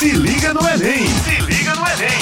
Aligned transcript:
Se 0.00 0.12
liga 0.12 0.54
no 0.54 0.60
Enem! 0.60 1.06
Se 1.06 1.40
liga 1.42 1.74
no 1.74 1.86
Enem! 1.86 2.18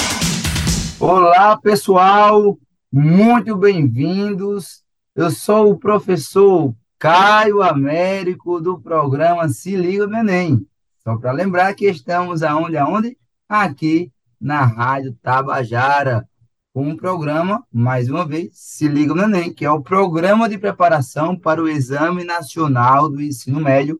Olá, 0.99 1.55
pessoal! 1.55 2.59
Muito 2.91 3.55
bem-vindos. 3.55 4.83
Eu 5.15 5.31
sou 5.31 5.71
o 5.71 5.79
professor 5.79 6.75
Caio 6.99 7.61
Américo 7.61 8.59
do 8.59 8.77
programa 8.77 9.47
Se 9.47 9.77
Liga 9.77 10.05
no 10.05 10.17
Enem. 10.17 10.67
Só 11.01 11.15
para 11.15 11.31
lembrar 11.31 11.73
que 11.73 11.85
estamos 11.85 12.43
aonde, 12.43 12.75
aonde? 12.75 13.17
Aqui 13.47 14.11
na 14.41 14.65
Rádio 14.65 15.17
Tabajara, 15.21 16.27
com 16.73 16.85
um 16.85 16.97
programa, 16.97 17.63
mais 17.71 18.09
uma 18.09 18.27
vez, 18.27 18.49
Se 18.55 18.89
Liga 18.89 19.15
no 19.15 19.23
Enem, 19.23 19.53
que 19.53 19.63
é 19.63 19.71
o 19.71 19.81
programa 19.81 20.49
de 20.49 20.57
preparação 20.57 21.33
para 21.33 21.63
o 21.63 21.69
Exame 21.69 22.25
Nacional 22.25 23.09
do 23.09 23.21
Ensino 23.21 23.61
Médio 23.61 23.97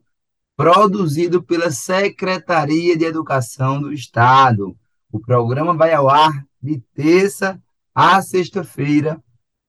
produzido 0.59 1.41
pela 1.41 1.71
Secretaria 1.71 2.97
de 2.97 3.05
Educação 3.05 3.79
do 3.79 3.93
Estado. 3.93 4.75
O 5.09 5.17
programa 5.17 5.73
vai 5.73 5.93
ao 5.93 6.09
ar 6.09 6.45
de 6.61 6.81
terça 6.93 7.57
a 7.95 8.21
sexta-feira, 8.21 9.23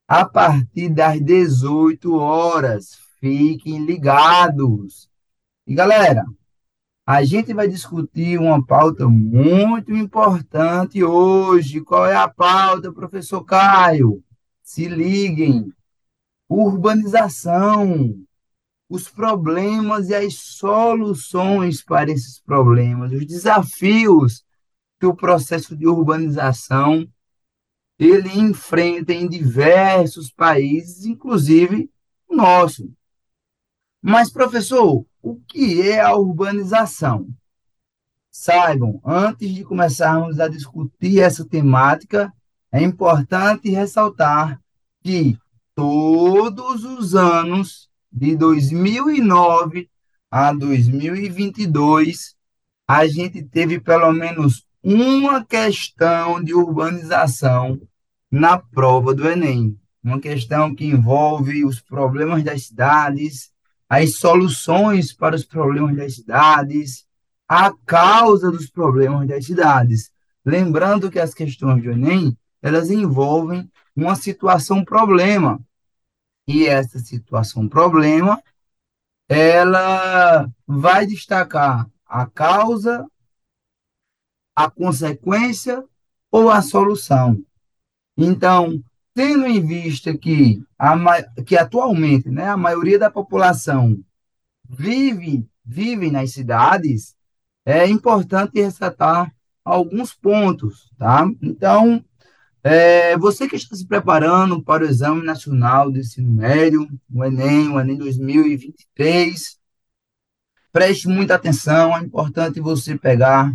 a 0.08 0.24
partir 0.24 0.88
das 0.88 1.20
18 1.20 2.12
horas. 2.16 2.98
Fiquem 3.20 3.84
ligados. 3.84 5.08
E 5.64 5.76
galera, 5.76 6.24
a 7.06 7.22
gente 7.22 7.54
vai 7.54 7.68
discutir 7.68 8.40
uma 8.40 8.60
pauta 8.60 9.06
muito 9.06 9.94
importante 9.94 11.04
hoje. 11.04 11.82
Qual 11.82 12.04
é 12.04 12.16
a 12.16 12.26
pauta, 12.26 12.92
professor 12.92 13.44
Caio? 13.44 14.24
Se 14.60 14.88
liguem. 14.88 15.72
Urbanização 16.48 18.26
os 18.90 19.08
problemas 19.08 20.08
e 20.08 20.14
as 20.16 20.34
soluções 20.34 21.80
para 21.80 22.10
esses 22.10 22.40
problemas, 22.40 23.12
os 23.12 23.24
desafios 23.24 24.44
que 24.98 25.06
o 25.06 25.14
processo 25.14 25.76
de 25.76 25.86
urbanização 25.86 27.08
ele 27.96 28.30
enfrenta 28.40 29.12
em 29.12 29.28
diversos 29.28 30.32
países, 30.32 31.04
inclusive 31.04 31.88
o 32.26 32.34
nosso. 32.34 32.90
Mas, 34.02 34.32
professor, 34.32 35.06
o 35.22 35.36
que 35.36 35.88
é 35.88 36.00
a 36.00 36.16
urbanização? 36.16 37.28
Saibam, 38.30 39.00
antes 39.04 39.54
de 39.54 39.62
começarmos 39.62 40.40
a 40.40 40.48
discutir 40.48 41.20
essa 41.20 41.44
temática, 41.44 42.32
é 42.72 42.82
importante 42.82 43.70
ressaltar 43.70 44.60
que 45.02 45.38
todos 45.74 46.84
os 46.84 47.14
anos 47.14 47.89
de 48.12 48.36
2009 48.36 49.88
a 50.30 50.52
2022, 50.52 52.34
a 52.86 53.06
gente 53.06 53.42
teve 53.42 53.80
pelo 53.80 54.12
menos 54.12 54.66
uma 54.82 55.44
questão 55.44 56.42
de 56.42 56.54
urbanização 56.54 57.80
na 58.30 58.58
prova 58.58 59.14
do 59.14 59.28
Enem. 59.28 59.78
Uma 60.02 60.18
questão 60.18 60.74
que 60.74 60.86
envolve 60.86 61.64
os 61.64 61.80
problemas 61.80 62.42
das 62.42 62.66
cidades, 62.66 63.50
as 63.88 64.16
soluções 64.16 65.12
para 65.12 65.36
os 65.36 65.44
problemas 65.44 65.96
das 65.96 66.14
cidades, 66.14 67.04
a 67.46 67.72
causa 67.84 68.50
dos 68.50 68.70
problemas 68.70 69.28
das 69.28 69.44
cidades. 69.44 70.10
Lembrando 70.44 71.10
que 71.10 71.18
as 71.18 71.34
questões 71.34 71.82
do 71.82 71.90
Enem, 71.90 72.36
elas 72.62 72.90
envolvem 72.90 73.70
uma 73.94 74.14
situação 74.14 74.84
problema, 74.84 75.60
e 76.50 76.66
essa 76.66 76.98
situação 76.98 77.68
problema, 77.68 78.42
ela 79.28 80.50
vai 80.66 81.06
destacar 81.06 81.88
a 82.04 82.26
causa, 82.26 83.06
a 84.56 84.68
consequência 84.68 85.84
ou 86.28 86.50
a 86.50 86.60
solução. 86.60 87.40
Então, 88.16 88.82
tendo 89.14 89.46
em 89.46 89.64
vista 89.64 90.16
que, 90.18 90.60
a, 90.76 91.22
que 91.46 91.56
atualmente 91.56 92.28
né, 92.28 92.48
a 92.48 92.56
maioria 92.56 92.98
da 92.98 93.10
população 93.10 93.96
vive, 94.68 95.48
vive 95.64 96.10
nas 96.10 96.32
cidades, 96.32 97.14
é 97.64 97.86
importante 97.86 98.60
ressaltar 98.60 99.32
alguns 99.64 100.12
pontos, 100.12 100.90
tá? 100.98 101.24
Então, 101.40 102.04
é, 102.62 103.16
você 103.16 103.48
que 103.48 103.56
está 103.56 103.74
se 103.74 103.86
preparando 103.86 104.62
para 104.62 104.84
o 104.84 104.86
Exame 104.86 105.24
Nacional 105.24 105.90
de 105.90 106.00
Ensino 106.00 106.30
Médio, 106.30 106.86
o 107.12 107.24
Enem, 107.24 107.68
o 107.68 107.80
Enem 107.80 107.96
2023, 107.96 109.58
preste 110.72 111.08
muita 111.08 111.34
atenção, 111.34 111.96
é 111.96 112.00
importante 112.00 112.60
você 112.60 112.98
pegar 112.98 113.52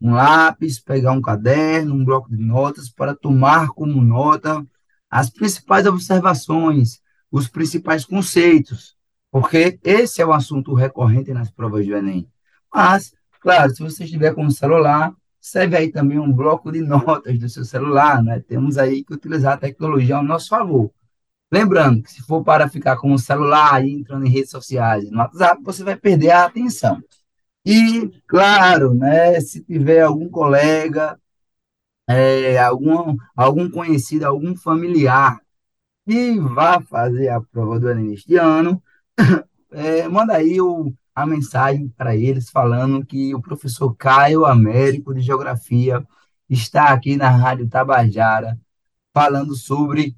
um 0.00 0.12
lápis, 0.12 0.78
pegar 0.78 1.12
um 1.12 1.20
caderno, 1.20 1.94
um 1.94 2.04
bloco 2.04 2.28
de 2.30 2.36
notas, 2.36 2.88
para 2.88 3.14
tomar 3.14 3.68
como 3.68 4.00
nota 4.00 4.64
as 5.10 5.30
principais 5.30 5.86
observações, 5.86 7.00
os 7.30 7.48
principais 7.48 8.04
conceitos, 8.04 8.96
porque 9.30 9.78
esse 9.82 10.22
é 10.22 10.26
o 10.26 10.32
assunto 10.32 10.74
recorrente 10.74 11.32
nas 11.32 11.50
provas 11.50 11.86
do 11.86 11.96
Enem. 11.96 12.28
Mas, 12.72 13.12
claro, 13.40 13.74
se 13.74 13.82
você 13.82 14.04
estiver 14.04 14.34
com 14.34 14.46
o 14.46 14.50
celular, 14.50 15.12
serve 15.44 15.76
aí 15.76 15.92
também 15.92 16.18
um 16.18 16.32
bloco 16.32 16.72
de 16.72 16.80
notas 16.80 17.38
do 17.38 17.48
seu 17.50 17.66
celular, 17.66 18.22
né? 18.22 18.40
Temos 18.40 18.78
aí 18.78 19.04
que 19.04 19.12
utilizar 19.12 19.52
a 19.52 19.58
tecnologia 19.58 20.16
ao 20.16 20.24
nosso 20.24 20.48
favor. 20.48 20.90
Lembrando 21.52 22.02
que 22.02 22.10
se 22.10 22.22
for 22.22 22.42
para 22.42 22.66
ficar 22.66 22.96
com 22.96 23.12
o 23.12 23.18
celular 23.18 23.84
e 23.84 23.92
entrando 23.92 24.26
em 24.26 24.30
redes 24.30 24.50
sociais, 24.50 25.10
no 25.10 25.18
WhatsApp, 25.18 25.62
você 25.62 25.84
vai 25.84 25.96
perder 25.96 26.30
a 26.30 26.46
atenção. 26.46 26.98
E, 27.64 28.10
claro, 28.26 28.94
né, 28.94 29.38
se 29.40 29.62
tiver 29.62 30.00
algum 30.00 30.30
colega, 30.30 31.20
é, 32.08 32.58
algum, 32.58 33.14
algum 33.36 33.70
conhecido, 33.70 34.26
algum 34.26 34.56
familiar 34.56 35.38
que 36.06 36.38
vá 36.40 36.80
fazer 36.80 37.28
a 37.28 37.40
prova 37.40 37.78
do 37.78 37.90
Enem 37.90 38.14
este 38.14 38.36
ano, 38.36 38.82
é, 39.72 40.08
manda 40.08 40.34
aí 40.34 40.58
o, 40.60 40.90
a 41.14 41.24
mensagem 41.26 41.88
para 41.88 42.16
eles 42.16 42.50
falando 42.50 43.04
que 43.04 43.34
o 43.34 43.40
professor 43.40 43.94
Caio 43.94 44.44
Américo 44.44 45.14
de 45.14 45.20
Geografia 45.20 46.04
está 46.48 46.88
aqui 46.88 47.16
na 47.16 47.30
Rádio 47.30 47.68
Tabajara 47.68 48.58
falando 49.12 49.54
sobre 49.54 50.16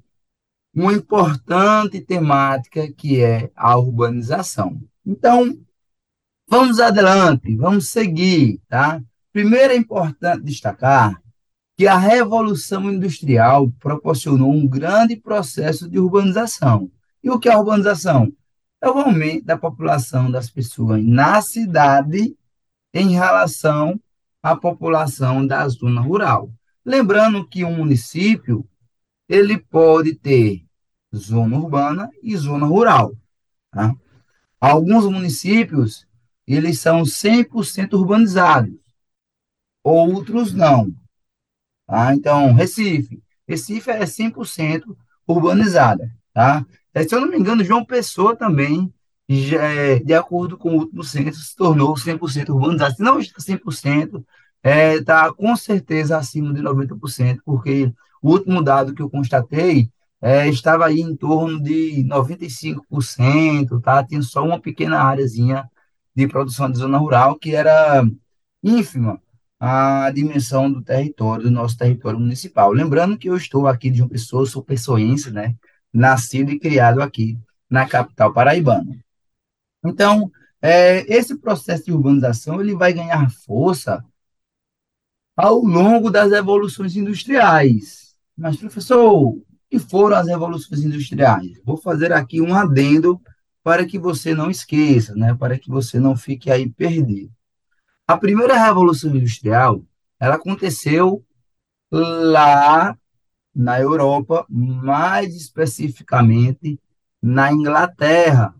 uma 0.73 0.93
importante 0.93 2.01
temática 2.01 2.91
que 2.91 3.21
é 3.21 3.51
a 3.55 3.77
urbanização. 3.77 4.81
Então, 5.05 5.57
vamos 6.47 6.79
adiante, 6.79 7.55
vamos 7.55 7.89
seguir, 7.89 8.61
tá? 8.67 9.01
Primeiro 9.31 9.73
é 9.73 9.75
importante 9.75 10.43
destacar 10.43 11.21
que 11.77 11.87
a 11.87 11.97
Revolução 11.97 12.91
Industrial 12.91 13.71
proporcionou 13.79 14.51
um 14.51 14.67
grande 14.67 15.15
processo 15.15 15.87
de 15.87 15.99
urbanização. 15.99 16.91
E 17.23 17.29
o 17.29 17.39
que 17.39 17.49
é 17.49 17.53
a 17.53 17.59
urbanização? 17.59 18.31
É 18.81 18.89
o 18.89 18.99
aumento 18.99 19.45
da 19.45 19.57
população 19.57 20.29
das 20.29 20.49
pessoas 20.49 21.03
na 21.03 21.41
cidade 21.41 22.37
em 22.93 23.11
relação 23.11 23.99
à 24.41 24.55
população 24.55 25.45
da 25.45 25.67
zona 25.67 26.01
rural. 26.01 26.51
Lembrando 26.85 27.47
que 27.47 27.63
um 27.63 27.75
município 27.75 28.67
ele 29.27 29.57
pode 29.57 30.15
ter 30.15 30.65
zona 31.15 31.57
urbana 31.57 32.09
e 32.21 32.35
zona 32.35 32.65
rural. 32.65 33.13
Tá? 33.71 33.93
Alguns 34.59 35.05
municípios 35.05 36.07
eles 36.45 36.79
são 36.79 37.01
100% 37.01 37.93
urbanizados, 37.93 38.79
outros 39.83 40.53
não. 40.53 40.93
Tá? 41.85 42.15
Então, 42.15 42.53
Recife. 42.53 43.21
Recife 43.45 43.89
é 43.91 44.05
100% 44.05 44.83
urbanizada. 45.27 46.09
Tá? 46.33 46.65
É, 46.97 47.03
se 47.07 47.13
eu 47.13 47.21
não 47.21 47.29
me 47.29 47.37
engano, 47.37 47.63
João 47.63 47.85
Pessoa 47.85 48.35
também, 48.35 48.91
já, 49.29 49.61
é, 49.61 49.99
de 49.99 50.15
acordo 50.15 50.57
com 50.57 50.71
o 50.71 50.79
último 50.79 51.03
censo, 51.03 51.41
se 51.41 51.55
tornou 51.55 51.93
100% 51.95 52.49
urbanizado. 52.49 52.95
Se 52.95 53.03
não 53.03 53.19
está 53.19 53.39
100%, 53.39 54.25
está 54.63 55.27
é, 55.27 55.31
com 55.31 55.55
certeza 55.55 56.17
acima 56.17 56.51
de 56.51 56.59
90%, 56.59 57.37
porque 57.45 57.93
o 58.19 58.31
último 58.31 58.63
dado 58.63 58.95
que 58.95 59.01
eu 59.03 59.11
constatei 59.11 59.91
é, 60.19 60.49
estava 60.49 60.87
aí 60.87 60.99
em 61.01 61.15
torno 61.15 61.61
de 61.61 62.03
95%, 62.09 63.79
tá? 63.79 64.03
Tinha 64.03 64.23
só 64.23 64.43
uma 64.43 64.59
pequena 64.59 64.99
áreazinha 64.99 65.69
de 66.15 66.27
produção 66.27 66.71
de 66.71 66.79
zona 66.79 66.97
rural 66.97 67.35
que 67.37 67.53
era 67.53 68.03
ínfima 68.63 69.21
a 69.59 70.09
dimensão 70.11 70.71
do 70.71 70.81
território, 70.83 71.43
do 71.43 71.51
nosso 71.51 71.77
território 71.77 72.19
municipal. 72.19 72.71
Lembrando 72.71 73.17
que 73.19 73.29
eu 73.29 73.37
estou 73.37 73.67
aqui 73.67 73.91
de 73.91 74.01
uma 74.01 74.09
pessoa, 74.09 74.47
sou 74.47 74.63
pessoense, 74.63 75.29
né? 75.31 75.55
Nascido 75.93 76.51
e 76.51 76.59
criado 76.59 77.01
aqui 77.01 77.37
na 77.69 77.87
capital 77.87 78.33
paraibana. 78.33 78.97
Então, 79.83 80.31
é, 80.61 80.99
esse 81.13 81.37
processo 81.37 81.85
de 81.85 81.93
urbanização 81.93 82.59
ele 82.59 82.75
vai 82.75 82.93
ganhar 82.93 83.29
força 83.29 84.03
ao 85.35 85.59
longo 85.59 86.09
das 86.09 86.31
evoluções 86.31 86.95
industriais. 86.95 88.15
Mas, 88.35 88.57
professor, 88.57 89.37
que 89.69 89.79
foram 89.79 90.17
as 90.17 90.27
revoluções 90.27 90.83
industriais? 90.83 91.59
Vou 91.63 91.77
fazer 91.77 92.11
aqui 92.11 92.41
um 92.41 92.55
adendo 92.55 93.21
para 93.63 93.85
que 93.85 93.99
você 93.99 94.33
não 94.33 94.49
esqueça, 94.49 95.13
né? 95.15 95.35
para 95.35 95.59
que 95.59 95.69
você 95.69 95.99
não 95.99 96.15
fique 96.15 96.49
aí 96.49 96.69
perdido. 96.69 97.31
A 98.07 98.17
primeira 98.17 98.57
revolução 98.57 99.15
industrial, 99.15 99.83
ela 100.19 100.35
aconteceu 100.35 101.23
lá 101.91 102.97
na 103.57 103.79
Europa, 103.79 104.45
mais 104.47 105.35
especificamente 105.35 106.79
na 107.19 107.51
Inglaterra. 107.51 108.53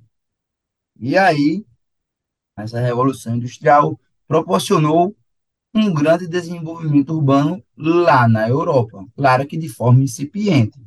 E 0.99 1.15
aí, 1.15 1.63
essa 2.57 2.79
revolução 2.79 3.35
industrial 3.35 3.99
proporcionou 4.27 5.15
um 5.73 5.94
grande 5.94 6.27
desenvolvimento 6.27 7.13
urbano 7.13 7.63
lá 7.77 8.27
na 8.27 8.49
Europa, 8.49 9.05
claro 9.15 9.45
que 9.45 9.55
de 9.55 9.69
forma 9.69 10.03
incipiente. 10.03 10.81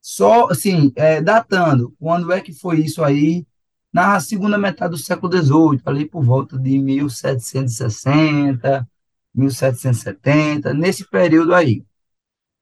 Só, 0.00 0.48
assim, 0.48 0.90
é, 0.96 1.20
datando, 1.20 1.94
quando 1.98 2.32
é 2.32 2.40
que 2.40 2.54
foi 2.54 2.80
isso 2.80 3.04
aí? 3.04 3.46
Na 3.92 4.18
segunda 4.18 4.56
metade 4.56 4.92
do 4.92 4.98
século 4.98 5.36
XVIII, 5.36 5.82
ali 5.84 6.08
por 6.08 6.24
volta 6.24 6.58
de 6.58 6.78
1760, 6.78 8.88
1770, 9.34 10.72
nesse 10.72 11.04
período 11.10 11.54
aí. 11.54 11.84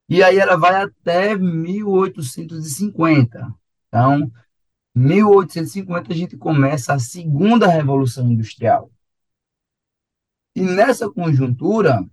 E 0.09 0.23
aí 0.23 0.39
ela 0.39 0.57
vai 0.57 0.83
até 0.83 1.37
1850. 1.37 3.55
Então, 3.89 4.31
1850 4.95 6.13
a 6.13 6.17
gente 6.17 6.37
começa 6.37 6.95
a 6.95 6.99
segunda 6.99 7.67
revolução 7.67 8.31
industrial. 8.31 8.91
E 10.55 10.63
nessa 10.63 11.11
conjuntura, 11.11 12.05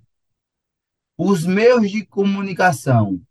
os 1.17 1.45
meios 1.45 1.91
de 1.91 2.05
comunicação 2.05 3.21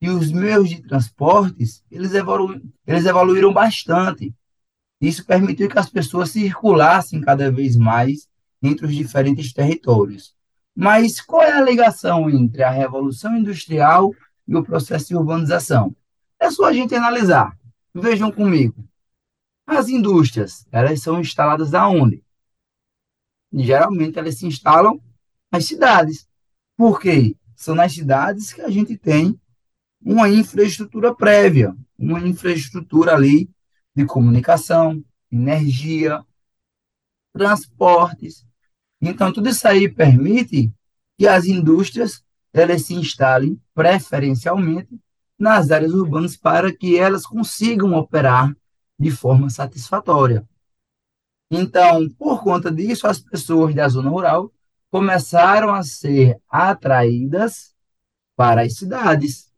e 0.00 0.10
os 0.10 0.32
meios 0.32 0.68
de 0.68 0.82
transportes, 0.82 1.84
eles, 1.90 2.12
evolu 2.14 2.60
eles 2.86 3.06
evoluíram 3.06 3.52
bastante. 3.52 4.34
Isso 5.00 5.24
permitiu 5.24 5.68
que 5.68 5.78
as 5.78 5.88
pessoas 5.88 6.30
circulassem 6.30 7.20
cada 7.20 7.50
vez 7.50 7.76
mais 7.76 8.28
entre 8.62 8.86
os 8.86 8.94
diferentes 8.94 9.52
territórios. 9.52 10.35
Mas 10.76 11.22
qual 11.22 11.42
é 11.42 11.52
a 11.52 11.62
ligação 11.62 12.28
entre 12.28 12.62
a 12.62 12.70
Revolução 12.70 13.34
Industrial 13.36 14.14
e 14.46 14.54
o 14.54 14.62
processo 14.62 15.08
de 15.08 15.16
urbanização? 15.16 15.96
É 16.38 16.50
só 16.50 16.66
a 16.66 16.72
gente 16.72 16.94
analisar. 16.94 17.56
Vejam 17.94 18.30
comigo. 18.30 18.84
As 19.66 19.88
indústrias, 19.88 20.66
elas 20.70 21.00
são 21.00 21.18
instaladas 21.18 21.72
aonde? 21.72 22.22
geralmente 23.52 24.18
elas 24.18 24.36
se 24.36 24.46
instalam 24.46 25.00
nas 25.50 25.64
cidades. 25.64 26.28
Por 26.76 27.00
quê? 27.00 27.36
São 27.54 27.74
nas 27.74 27.94
cidades 27.94 28.52
que 28.52 28.60
a 28.60 28.68
gente 28.68 28.98
tem 28.98 29.40
uma 30.02 30.28
infraestrutura 30.28 31.14
prévia, 31.14 31.74
uma 31.98 32.20
infraestrutura 32.20 33.14
ali 33.14 33.48
de 33.94 34.04
comunicação, 34.04 35.02
energia, 35.32 36.22
transportes. 37.32 38.46
Então, 39.00 39.32
tudo 39.32 39.48
isso 39.48 39.66
aí 39.66 39.88
permite 39.88 40.72
que 41.18 41.26
as 41.26 41.46
indústrias 41.46 42.24
elas 42.52 42.86
se 42.86 42.94
instalem 42.94 43.60
preferencialmente 43.74 44.98
nas 45.38 45.70
áreas 45.70 45.92
urbanas 45.92 46.36
para 46.36 46.74
que 46.74 46.96
elas 46.96 47.26
consigam 47.26 47.92
operar 47.94 48.56
de 48.98 49.10
forma 49.10 49.50
satisfatória. 49.50 50.46
Então, 51.50 52.08
por 52.18 52.42
conta 52.42 52.70
disso, 52.70 53.06
as 53.06 53.20
pessoas 53.20 53.74
da 53.74 53.86
zona 53.88 54.10
rural 54.10 54.50
começaram 54.90 55.74
a 55.74 55.82
ser 55.82 56.40
atraídas 56.48 57.74
para 58.34 58.62
as 58.62 58.76
cidades. 58.76 59.52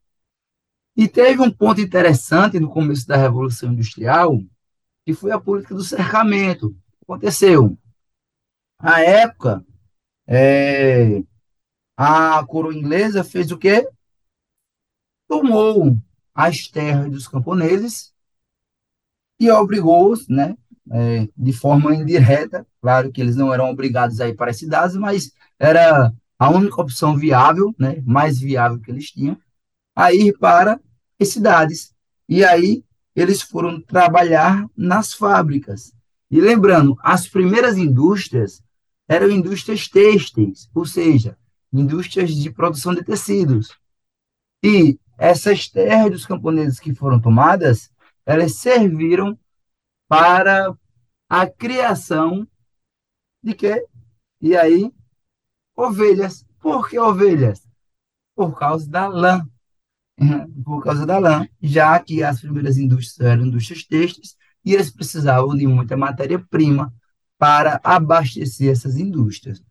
E 0.97 1.07
teve 1.07 1.41
um 1.41 1.51
ponto 1.51 1.81
interessante 1.81 2.59
no 2.59 2.69
começo 2.69 3.07
da 3.07 3.17
Revolução 3.17 3.73
Industrial, 3.73 4.37
que 5.07 5.15
foi 5.15 5.31
a 5.31 5.39
política 5.39 5.75
do 5.75 5.85
cercamento. 5.85 6.77
Aconteceu. 7.03 7.79
Na 8.81 9.01
época, 9.01 9.65
é, 10.27 11.23
a 11.97 12.45
coroa 12.47 12.75
inglesa 12.75 13.25
fez 13.25 13.51
o 13.51 13.59
quê? 13.59 13.89
Tomou 15.27 15.97
as 16.33 16.69
terras 16.69 17.11
dos 17.11 17.27
camponeses 17.27 18.15
e 19.41 19.51
obrigou-os, 19.51 20.29
né, 20.29 20.57
é, 20.93 21.29
de 21.37 21.53
forma 21.53 21.95
indireta. 21.95 22.67
Claro 22.81 23.11
que 23.11 23.21
eles 23.21 23.35
não 23.35 23.53
eram 23.53 23.69
obrigados 23.69 24.21
a 24.21 24.29
ir 24.29 24.37
para 24.37 24.51
as 24.51 24.59
cidades, 24.59 24.95
mas 24.97 25.33
era 25.59 26.13
a 26.39 26.51
única 26.51 26.81
opção 26.81 27.17
viável, 27.17 27.75
né, 27.77 28.01
mais 28.07 28.39
viável 28.39 28.81
que 28.81 28.91
eles 28.91 29.11
tinham, 29.11 29.37
a 29.95 30.13
ir 30.13 30.39
para 30.39 30.81
as 31.21 31.29
cidades. 31.29 31.93
E 32.29 32.45
aí 32.45 32.85
eles 33.15 33.43
foram 33.43 33.81
trabalhar 33.81 34.65
nas 34.77 35.13
fábricas. 35.13 35.93
E 36.31 36.41
lembrando, 36.41 36.97
as 37.03 37.27
primeiras 37.27 37.77
indústrias 37.77 38.63
eram 39.09 39.31
indústrias 39.31 39.89
têxteis, 39.89 40.69
ou 40.75 40.85
seja, 40.85 41.37
indústrias 41.73 42.31
de 42.35 42.51
produção 42.51 42.95
de 42.95 43.03
tecidos. 43.03 43.75
E 44.63 44.99
essas 45.17 45.69
terras 45.69 46.11
dos 46.11 46.27
camponeses 46.27 46.79
que 46.79 46.95
foram 46.95 47.21
tomadas, 47.21 47.91
elas 48.27 48.57
serviram 48.57 49.39
para 50.07 50.77
a 51.29 51.47
criação 51.47 52.47
de 53.43 53.55
quê? 53.55 53.87
E 54.41 54.57
aí, 54.57 54.93
ovelhas. 55.75 56.45
Por 56.61 56.89
que 56.89 56.99
ovelhas? 56.99 57.67
Por 58.35 58.59
causa 58.59 58.89
da 58.89 59.07
lã. 59.07 59.49
Por 60.65 60.83
causa 60.83 61.07
da 61.07 61.19
lã, 61.19 61.49
já 61.63 61.99
que 62.01 62.23
as 62.23 62.41
primeiras 62.41 62.77
indústrias 62.77 63.31
eram 63.31 63.47
indústrias 63.47 63.85
têxteis 63.85 64.37
e 64.65 64.75
eles 64.75 64.91
precisavam 64.91 65.57
de 65.57 65.67
muita 65.67 65.97
matéria-prima 65.97 66.93
para 67.39 67.81
abastecer 67.83 68.71
essas 68.71 68.97
indústrias. 68.97 69.63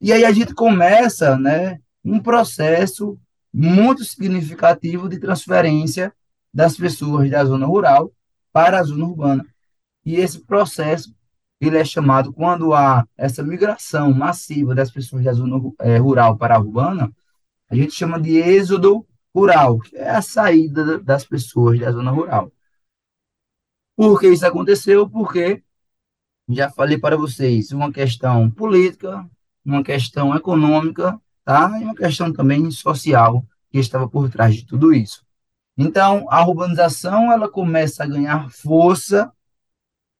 E 0.00 0.12
aí 0.12 0.24
a 0.24 0.32
gente 0.32 0.54
começa 0.54 1.36
né, 1.38 1.80
um 2.04 2.18
processo 2.18 3.18
muito 3.52 4.04
significativo 4.04 5.08
de 5.08 5.18
transferência 5.18 6.12
das 6.52 6.76
pessoas 6.76 7.30
da 7.30 7.44
zona 7.44 7.66
rural 7.66 8.12
para 8.52 8.78
a 8.78 8.82
zona 8.82 9.04
urbana. 9.04 9.46
E 10.04 10.16
esse 10.16 10.40
processo 10.40 11.14
ele 11.60 11.78
é 11.78 11.84
chamado, 11.84 12.32
quando 12.32 12.74
há 12.74 13.06
essa 13.16 13.42
migração 13.42 14.12
massiva 14.12 14.74
das 14.74 14.90
pessoas 14.90 15.24
da 15.24 15.32
zona 15.32 15.56
é, 15.80 15.96
rural 15.96 16.36
para 16.36 16.56
a 16.56 16.60
urbana, 16.60 17.10
a 17.68 17.74
gente 17.74 17.92
chama 17.92 18.20
de 18.20 18.36
êxodo 18.36 19.06
rural, 19.34 19.78
que 19.78 19.96
é 19.96 20.10
a 20.10 20.22
saída 20.22 20.98
das 20.98 21.24
pessoas 21.24 21.80
da 21.80 21.90
zona 21.90 22.10
rural. 22.10 22.52
Por 23.96 24.20
que 24.20 24.28
isso 24.28 24.46
aconteceu? 24.46 25.08
Porque, 25.08 25.62
já 26.48 26.70
falei 26.70 26.98
para 26.98 27.16
vocês, 27.16 27.72
uma 27.72 27.92
questão 27.92 28.50
política, 28.50 29.28
uma 29.64 29.82
questão 29.82 30.34
econômica, 30.34 31.18
tá? 31.44 31.78
e 31.80 31.84
uma 31.84 31.94
questão 31.94 32.32
também 32.32 32.70
social 32.70 33.44
que 33.70 33.78
estava 33.78 34.08
por 34.08 34.30
trás 34.30 34.54
de 34.54 34.66
tudo 34.66 34.92
isso. 34.92 35.24
Então, 35.76 36.26
a 36.30 36.46
urbanização 36.46 37.32
ela 37.32 37.48
começa 37.48 38.04
a 38.04 38.06
ganhar 38.06 38.50
força 38.50 39.32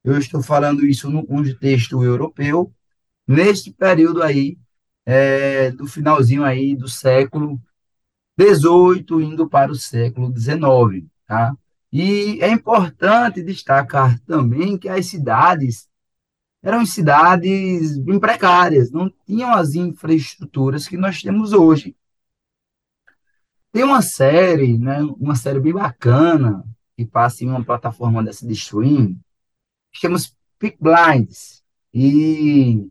eu 0.05 0.19
estou 0.19 0.43
falando 0.43 0.85
isso 0.85 1.11
no 1.11 1.27
contexto 1.27 2.05
europeu, 2.05 2.71
neste 3.27 3.73
período 3.73 4.23
aí, 4.23 4.59
é, 5.07 5.71
do 5.71 5.87
finalzinho 5.87 6.45
aí 6.45 6.77
do 6.77 6.87
século 6.87 7.59
XVIII, 8.39 9.25
indo 9.25 9.49
para 9.49 9.73
o 9.73 9.75
século 9.75 10.31
XIX, 10.37 11.07
tá? 11.27 11.57
E 11.91 12.39
é 12.43 12.51
importante 12.51 13.43
destacar 13.43 14.19
também 14.27 14.77
que 14.77 14.91
as 14.91 15.07
cidades 15.07 15.89
eram 16.65 16.87
cidades 16.87 17.99
bem 17.99 18.19
precárias, 18.19 18.91
não 18.91 19.13
tinham 19.27 19.53
as 19.53 19.75
infraestruturas 19.75 20.89
que 20.89 20.97
nós 20.97 21.21
temos 21.21 21.53
hoje. 21.53 21.95
Tem 23.71 23.85
uma 23.85 24.01
série, 24.01 24.79
né, 24.79 25.03
uma 25.21 25.35
série 25.35 25.61
bem 25.61 25.75
bacana, 25.75 26.65
que 26.97 27.05
passa 27.05 27.45
em 27.45 27.49
uma 27.49 27.63
plataforma 27.63 28.25
dessa 28.25 28.47
de 28.47 28.55
stream, 28.55 29.15
chama-se 29.93 30.33
Peak 30.59 30.79
Blinds, 30.81 31.63
e 31.93 32.89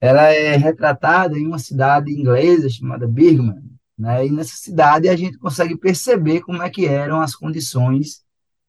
ela 0.00 0.22
é 0.32 0.56
retratada 0.56 1.38
em 1.38 1.46
uma 1.46 1.58
cidade 1.58 2.10
inglesa 2.10 2.70
chamada 2.70 3.06
Birmingham, 3.06 3.62
né? 3.98 4.26
E 4.26 4.30
nessa 4.30 4.56
cidade 4.56 5.08
a 5.08 5.16
gente 5.16 5.38
consegue 5.38 5.76
perceber 5.76 6.40
como 6.40 6.62
é 6.62 6.70
que 6.70 6.86
eram 6.86 7.20
as 7.20 7.34
condições 7.34 8.24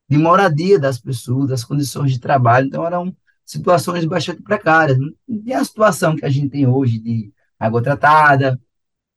de 0.10 0.18
moradia 0.18 0.80
das 0.80 1.00
pessoas, 1.00 1.52
as 1.52 1.64
condições 1.64 2.12
de 2.12 2.20
trabalho, 2.20 2.68
então 2.68 2.86
eram 2.86 3.16
situações 3.48 4.06
bastante 4.06 4.44
precárias. 4.44 4.98
E 5.28 5.54
a 5.54 5.64
situação 5.64 6.16
que 6.16 6.26
a 6.26 6.30
gente 6.30 6.50
tem 6.50 6.68
hoje 6.68 7.00
de 7.00 7.34
água 7.60 7.82
tratada, 7.82 8.60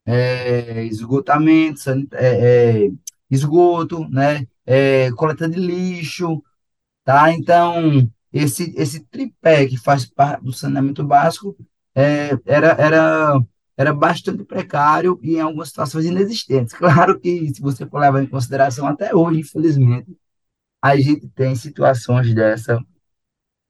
é, 0.05 0.85
esgotamento, 0.85 1.81
é, 2.13 2.85
é, 2.85 2.91
esgoto, 3.29 4.07
né, 4.09 4.47
é, 4.65 5.11
coleta 5.11 5.47
de 5.49 5.59
lixo, 5.59 6.41
tá? 7.03 7.31
Então, 7.33 8.09
esse, 8.33 8.73
esse 8.77 9.01
tripé 9.07 9.67
que 9.67 9.77
faz 9.77 10.05
parte 10.05 10.43
do 10.43 10.53
saneamento 10.53 11.03
básico 11.03 11.55
é, 11.95 12.31
era, 12.45 12.69
era, 12.79 13.41
era 13.77 13.93
bastante 13.93 14.43
precário 14.45 15.19
e 15.21 15.35
em 15.35 15.41
algumas 15.41 15.69
situações 15.69 16.05
inexistentes. 16.05 16.73
Claro 16.77 17.19
que, 17.19 17.53
se 17.53 17.61
você 17.61 17.85
for 17.85 17.99
levar 17.99 18.23
em 18.23 18.27
consideração, 18.27 18.87
até 18.87 19.15
hoje, 19.15 19.41
infelizmente, 19.41 20.17
a 20.81 20.97
gente 20.97 21.27
tem 21.29 21.55
situações 21.55 22.33
dessa 22.33 22.79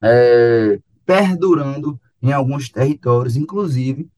é, 0.02 0.80
perdurando 1.06 2.00
em 2.22 2.32
alguns 2.32 2.70
territórios, 2.70 3.36
inclusive 3.36 4.10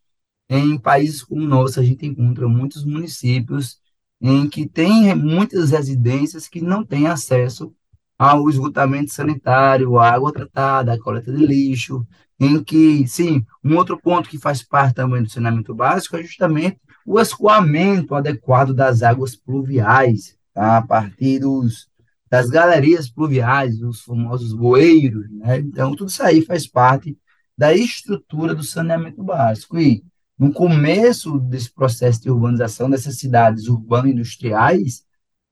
em 0.49 0.77
países 0.77 1.23
como 1.23 1.43
o 1.43 1.47
nosso, 1.47 1.79
a 1.79 1.83
gente 1.83 2.05
encontra 2.05 2.47
muitos 2.47 2.85
municípios 2.85 3.79
em 4.21 4.47
que 4.47 4.67
tem 4.67 5.13
muitas 5.15 5.71
residências 5.71 6.47
que 6.47 6.61
não 6.61 6.85
têm 6.85 7.07
acesso 7.07 7.73
ao 8.17 8.49
esgotamento 8.49 9.11
sanitário, 9.11 9.97
à 9.97 10.11
água 10.11 10.31
tratada, 10.31 10.93
à 10.93 10.99
coleta 10.99 11.31
de 11.31 11.45
lixo, 11.45 12.05
em 12.39 12.63
que, 12.63 13.05
sim, 13.07 13.45
um 13.63 13.75
outro 13.75 13.99
ponto 13.99 14.29
que 14.29 14.37
faz 14.37 14.63
parte 14.63 14.95
também 14.95 15.23
do 15.23 15.29
saneamento 15.29 15.73
básico 15.73 16.15
é 16.15 16.23
justamente 16.23 16.79
o 17.05 17.19
escoamento 17.19 18.15
adequado 18.15 18.73
das 18.73 19.01
águas 19.03 19.35
pluviais, 19.35 20.37
tá? 20.53 20.77
a 20.77 20.81
partir 20.81 21.39
dos, 21.39 21.89
das 22.33 22.49
galerias 22.49 23.07
pluviais, 23.07 23.79
os 23.83 24.01
famosos 24.01 24.55
bueiros, 24.55 25.29
né? 25.29 25.59
Então, 25.59 25.95
tudo 25.95 26.09
isso 26.09 26.23
aí 26.23 26.41
faz 26.43 26.65
parte 26.65 27.15
da 27.55 27.75
estrutura 27.75 28.55
do 28.55 28.63
saneamento 28.63 29.23
básico. 29.23 29.77
E, 29.77 30.03
no 30.35 30.51
começo 30.51 31.37
desse 31.37 31.71
processo 31.71 32.23
de 32.23 32.31
urbanização 32.31 32.89
dessas 32.89 33.19
cidades 33.19 33.67
urbano-industriais, 33.67 35.03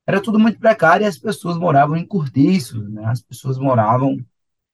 era 0.04 0.20
tudo 0.20 0.40
muito 0.40 0.58
precário 0.58 1.04
e 1.04 1.06
as 1.06 1.16
pessoas 1.16 1.56
moravam 1.56 1.96
em 1.96 2.04
cortiços, 2.04 2.90
né? 2.90 3.04
As 3.04 3.22
pessoas 3.22 3.58
moravam 3.58 4.18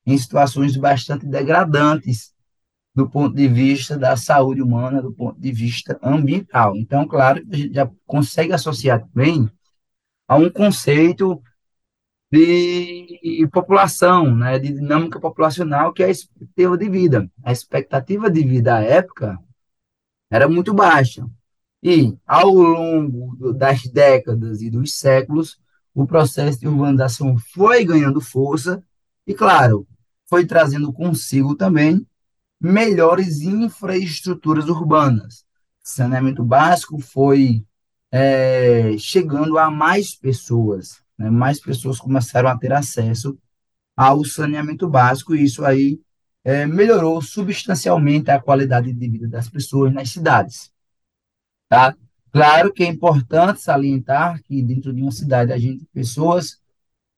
em 0.07 0.17
situações 0.17 0.79
bastante 0.79 1.27
degradantes 1.27 2.33
do 2.95 3.07
ponto 3.07 3.37
de 3.37 3.47
vista 3.47 3.99
da 3.99 4.17
saúde 4.17 4.63
humana, 4.63 5.03
do 5.03 5.13
ponto 5.13 5.39
de 5.39 5.53
vista 5.53 6.01
ambiental. 6.03 6.75
Então, 6.75 7.07
claro, 7.07 7.45
a 7.53 7.55
gente 7.55 7.75
já 7.75 7.87
consegue 8.07 8.55
associar 8.55 9.07
também 9.07 9.47
a 10.27 10.37
um 10.37 10.49
conceito 10.49 11.43
de 12.31 13.49
população, 13.53 14.35
né, 14.35 14.59
de 14.59 14.73
dinâmica 14.73 15.19
populacional, 15.19 15.93
que 15.93 16.03
é 16.03 16.07
a 16.07 16.11
expectativa 16.11 16.77
de 16.77 16.89
vida. 16.89 17.31
A 17.43 17.53
expectativa 17.53 18.31
de 18.31 18.43
vida 18.45 18.77
à 18.77 18.83
época 18.83 19.39
era 20.31 20.49
muito 20.49 20.75
baixa. 20.75 21.27
E, 21.83 22.17
ao 22.27 22.51
longo 22.51 23.53
das 23.55 23.85
décadas 23.85 24.61
e 24.63 24.71
dos 24.71 24.99
séculos, 24.99 25.59
o 25.95 26.07
processo 26.07 26.61
de 26.61 26.69
urbanização 26.69 27.37
foi 27.39 27.85
ganhando 27.85 28.21
força 28.21 28.83
e, 29.27 29.33
claro, 29.35 29.87
foi 30.29 30.45
trazendo 30.45 30.93
consigo 30.93 31.55
também 31.55 32.07
melhores 32.61 33.41
infraestruturas 33.41 34.69
urbanas. 34.69 35.45
Saneamento 35.83 36.45
básico 36.45 37.01
foi 37.01 37.65
é, 38.11 38.97
chegando 38.99 39.59
a 39.59 39.71
mais 39.71 40.15
pessoas, 40.15 41.01
né? 41.19 41.31
mais 41.31 41.61
pessoas 41.61 41.99
começaram 41.99 42.49
a 42.49 42.57
ter 42.57 42.73
acesso 42.73 43.39
ao 43.97 44.25
saneamento 44.25 44.89
básico, 44.89 45.35
e 45.35 45.45
isso 45.45 45.65
aí 45.65 46.01
é, 46.45 46.67
melhorou 46.67 47.21
substancialmente 47.21 48.31
a 48.31 48.41
qualidade 48.41 48.93
de 48.93 49.09
vida 49.09 49.27
das 49.27 49.49
pessoas 49.49 49.93
nas 49.93 50.11
cidades. 50.11 50.73
Tá? 51.69 51.95
Claro 52.31 52.73
que 52.73 52.85
é 52.85 52.87
importante 52.87 53.61
salientar 53.61 54.41
que 54.43 54.63
dentro 54.63 54.93
de 54.93 55.03
uma 55.03 55.11
cidade 55.11 55.53
a 55.53 55.59
gente 55.59 55.79
tem 55.79 55.89
pessoas 55.93 56.59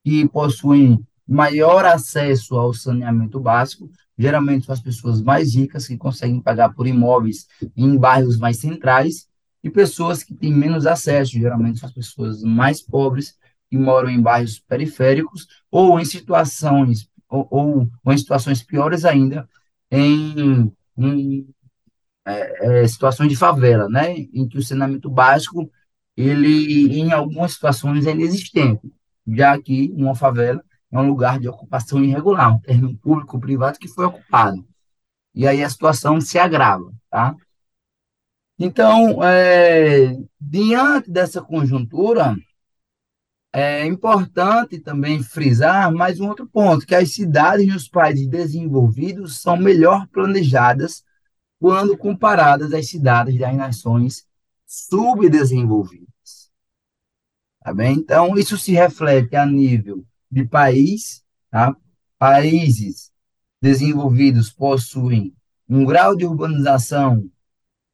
que 0.03 0.27
possuem 0.27 0.99
maior 1.27 1.85
acesso 1.85 2.57
ao 2.57 2.73
saneamento 2.73 3.39
básico, 3.39 3.89
geralmente 4.17 4.65
são 4.65 4.73
as 4.73 4.81
pessoas 4.81 5.21
mais 5.21 5.55
ricas 5.55 5.87
que 5.87 5.97
conseguem 5.97 6.41
pagar 6.41 6.73
por 6.73 6.87
imóveis 6.87 7.47
em 7.77 7.97
bairros 7.97 8.37
mais 8.37 8.57
centrais, 8.57 9.29
e 9.63 9.69
pessoas 9.69 10.23
que 10.23 10.33
têm 10.33 10.51
menos 10.51 10.87
acesso, 10.87 11.33
geralmente 11.33 11.79
são 11.79 11.87
as 11.87 11.93
pessoas 11.93 12.41
mais 12.41 12.81
pobres 12.81 13.37
que 13.71 13.77
moram 13.77 14.09
em 14.09 14.21
bairros 14.21 14.59
periféricos 14.59 15.47
ou 15.71 15.97
em 15.97 16.03
situações 16.03 17.09
ou, 17.29 17.47
ou, 17.49 17.89
ou 18.03 18.13
em 18.13 18.17
situações 18.17 18.61
piores 18.61 19.05
ainda, 19.05 19.49
em, 19.89 20.71
em 20.97 21.47
é, 22.25 22.81
é, 22.83 22.87
situações 22.87 23.29
de 23.29 23.37
favela, 23.37 23.87
né, 23.87 24.11
em 24.33 24.47
que 24.47 24.57
o 24.57 24.61
saneamento 24.61 25.09
básico 25.09 25.71
ele 26.17 26.99
em 26.99 27.13
algumas 27.13 27.53
situações 27.53 28.05
é 28.05 28.11
inexistente, 28.11 28.91
já 29.25 29.59
que 29.59 29.89
uma 29.95 30.13
favela 30.13 30.61
é 30.91 30.99
um 30.99 31.07
lugar 31.07 31.39
de 31.39 31.47
ocupação 31.47 32.03
irregular, 32.03 32.53
um 32.53 32.59
terreno 32.59 32.95
público 32.97 33.39
privado 33.39 33.79
que 33.79 33.87
foi 33.87 34.05
ocupado. 34.05 34.67
E 35.33 35.47
aí 35.47 35.63
a 35.63 35.69
situação 35.69 36.19
se 36.19 36.37
agrava, 36.37 36.91
tá? 37.09 37.33
Então, 38.59 39.23
é, 39.23 40.13
diante 40.39 41.09
dessa 41.09 41.41
conjuntura, 41.41 42.35
é 43.53 43.85
importante 43.85 44.79
também 44.79 45.21
frisar 45.21 45.91
mais 45.91 46.19
um 46.19 46.27
outro 46.29 46.47
ponto, 46.47 46.85
que 46.85 46.95
as 46.95 47.13
cidades 47.13 47.67
nos 47.67 47.87
países 47.87 48.27
desenvolvidos 48.27 49.41
são 49.41 49.57
melhor 49.57 50.07
planejadas 50.07 51.03
quando 51.59 51.97
comparadas 51.97 52.73
às 52.73 52.87
cidades 52.87 53.37
das 53.37 53.55
nações 53.55 54.25
subdesenvolvidas. 54.65 56.49
Tá 57.61 57.73
bem? 57.73 57.97
Então, 57.97 58.37
isso 58.37 58.57
se 58.57 58.71
reflete 58.71 59.35
a 59.35 59.45
nível 59.45 60.03
de 60.31 60.45
país, 60.45 61.23
tá? 61.51 61.75
Países 62.17 63.11
desenvolvidos 63.61 64.49
possuem 64.49 65.35
um 65.69 65.85
grau 65.85 66.15
de 66.15 66.25
urbanização 66.25 67.29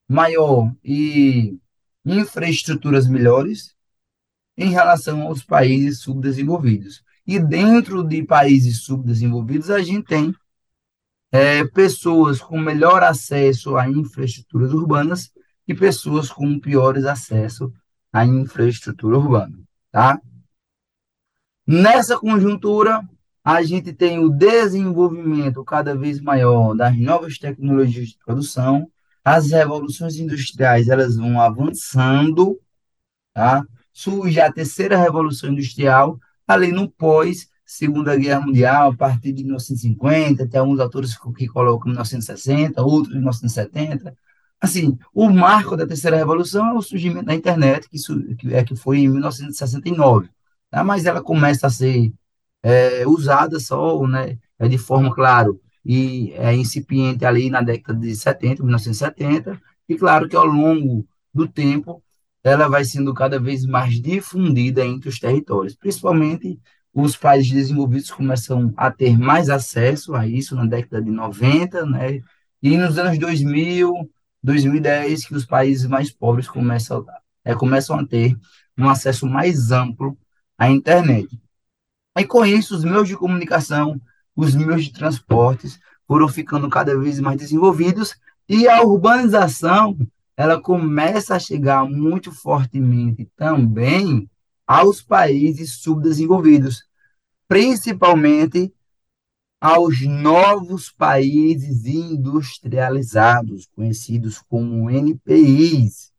maior 0.08 0.74
e 0.84 1.58
infraestruturas 2.06 3.08
melhores 3.08 3.76
em 4.58 4.70
relação 4.72 5.22
aos 5.22 5.44
países 5.44 6.00
subdesenvolvidos. 6.00 7.04
E 7.26 7.40
dentro 7.40 8.04
de 8.04 8.24
países 8.24 8.84
subdesenvolvidos, 8.84 9.70
a 9.70 9.82
gente 9.82 10.06
tem 10.08 10.34
é, 11.32 11.66
pessoas 11.66 12.42
com 12.42 12.60
melhor 12.60 13.04
acesso 13.04 13.76
a 13.76 13.88
infraestruturas 13.88 14.74
urbanas 14.74 15.32
e 15.68 15.76
pessoas 15.76 16.30
com 16.30 16.60
piores 16.60 17.06
acesso 17.06 17.72
à 18.12 18.26
infraestrutura 18.26 19.18
urbana, 19.18 19.60
tá? 19.92 20.20
Nessa 21.66 22.18
conjuntura, 22.18 23.02
a 23.44 23.62
gente 23.62 23.92
tem 23.92 24.20
o 24.20 24.30
desenvolvimento 24.30 25.64
cada 25.66 25.96
vez 25.96 26.22
maior 26.22 26.74
das 26.74 26.98
novas 26.98 27.38
tecnologias 27.38 28.10
de 28.10 28.18
produção, 28.26 28.90
as 29.24 29.52
revoluções 29.52 30.16
industriais 30.16 30.88
elas 30.88 31.18
vão 31.18 31.42
avançando, 31.42 32.58
tá? 33.34 33.66
Surge 33.98 34.40
a 34.40 34.52
terceira 34.52 34.96
revolução 34.96 35.50
industrial, 35.50 36.20
ali 36.48 36.72
no 36.72 36.88
pós 36.88 37.50
Segunda 37.66 38.16
Guerra 38.16 38.42
Mundial, 38.42 38.92
a 38.92 38.96
partir 38.96 39.34
de 39.34 39.44
1950, 39.44 40.48
tem 40.48 40.60
alguns 40.60 40.80
autores 40.80 41.18
que 41.36 41.48
colocam 41.48 41.88
1960, 41.88 42.80
outros 42.84 43.14
1970. 43.16 44.16
Assim, 44.62 44.98
o 45.12 45.28
marco 45.30 45.76
da 45.76 45.88
terceira 45.88 46.16
revolução 46.16 46.68
é 46.68 46.74
o 46.74 46.82
surgimento 46.82 47.26
da 47.26 47.34
internet, 47.34 47.90
que, 47.90 47.98
que 48.36 48.54
é 48.54 48.64
que 48.64 48.76
foi 48.76 49.00
em 49.00 49.10
1969 49.10 50.30
tá? 50.70 50.84
mas 50.84 51.06
ela 51.08 51.24
começa 51.24 51.66
a 51.66 51.70
ser 51.72 52.14
é, 52.62 53.08
usada 53.08 53.60
só, 53.60 54.06
né, 54.06 54.38
é 54.60 54.68
de 54.68 54.78
forma, 54.78 55.12
claro, 55.14 55.60
e 55.84 56.34
é 56.34 56.54
incipiente 56.54 57.26
ali 57.26 57.50
na 57.50 57.62
década 57.62 58.00
de 58.00 58.16
70, 58.16 58.62
1970, 58.62 59.60
e 59.90 59.98
claro 59.98 60.30
que 60.30 60.36
ao 60.36 60.46
longo 60.46 61.04
do 61.34 61.48
tempo 61.48 62.04
ela 62.44 62.68
vai 62.68 62.86
sendo 62.86 63.14
cada 63.14 63.40
vez 63.40 63.66
mais 63.66 64.02
difundida 64.02 64.86
entre 64.86 65.10
os 65.10 65.20
territórios, 65.20 65.76
principalmente 65.76 66.60
os 66.94 67.16
países 67.16 67.52
desenvolvidos 67.52 68.10
começam 68.10 68.74
a 68.76 68.90
ter 68.90 69.18
mais 69.18 69.50
acesso 69.50 70.16
a 70.16 70.26
isso 70.28 70.56
na 70.56 70.66
década 70.66 71.02
de 71.02 71.12
90, 71.12 71.86
né? 71.86 72.22
E 72.62 72.76
nos 72.76 72.98
anos 72.98 73.20
2000, 73.20 74.10
2010, 74.42 75.28
que 75.28 75.36
os 75.36 75.46
países 75.46 75.86
mais 75.86 76.12
pobres 76.12 76.48
começam, 76.48 77.06
é, 77.46 77.54
começam 77.54 78.00
a 78.00 78.06
ter 78.06 78.36
um 78.78 78.90
acesso 78.90 79.28
mais 79.28 79.72
amplo 79.72 80.18
a 80.58 80.72
internet. 80.72 81.28
E 82.18 82.26
com 82.26 82.44
isso, 82.46 82.76
os 82.76 82.84
meios 82.84 83.08
de 83.08 83.16
comunicação, 83.16 84.02
os 84.36 84.56
meios 84.56 84.86
de 84.86 84.92
transportes 84.92 85.80
foram 86.08 86.28
ficando 86.28 86.68
cada 86.70 86.98
vez 86.98 87.20
mais 87.20 87.38
desenvolvidos 87.38 88.16
e 88.50 88.68
a 88.68 88.82
urbanização 88.82 89.96
ela 90.38 90.62
começa 90.62 91.36
a 91.36 91.40
chegar 91.40 91.84
muito 91.90 92.32
fortemente 92.32 93.26
também 93.36 94.30
aos 94.68 95.02
países 95.02 95.80
subdesenvolvidos, 95.82 96.88
principalmente 97.48 98.72
aos 99.60 100.02
novos 100.04 100.92
países 100.92 101.86
industrializados, 101.86 103.68
conhecidos 103.76 104.40
como 104.40 104.92
NPIs. 104.92 106.14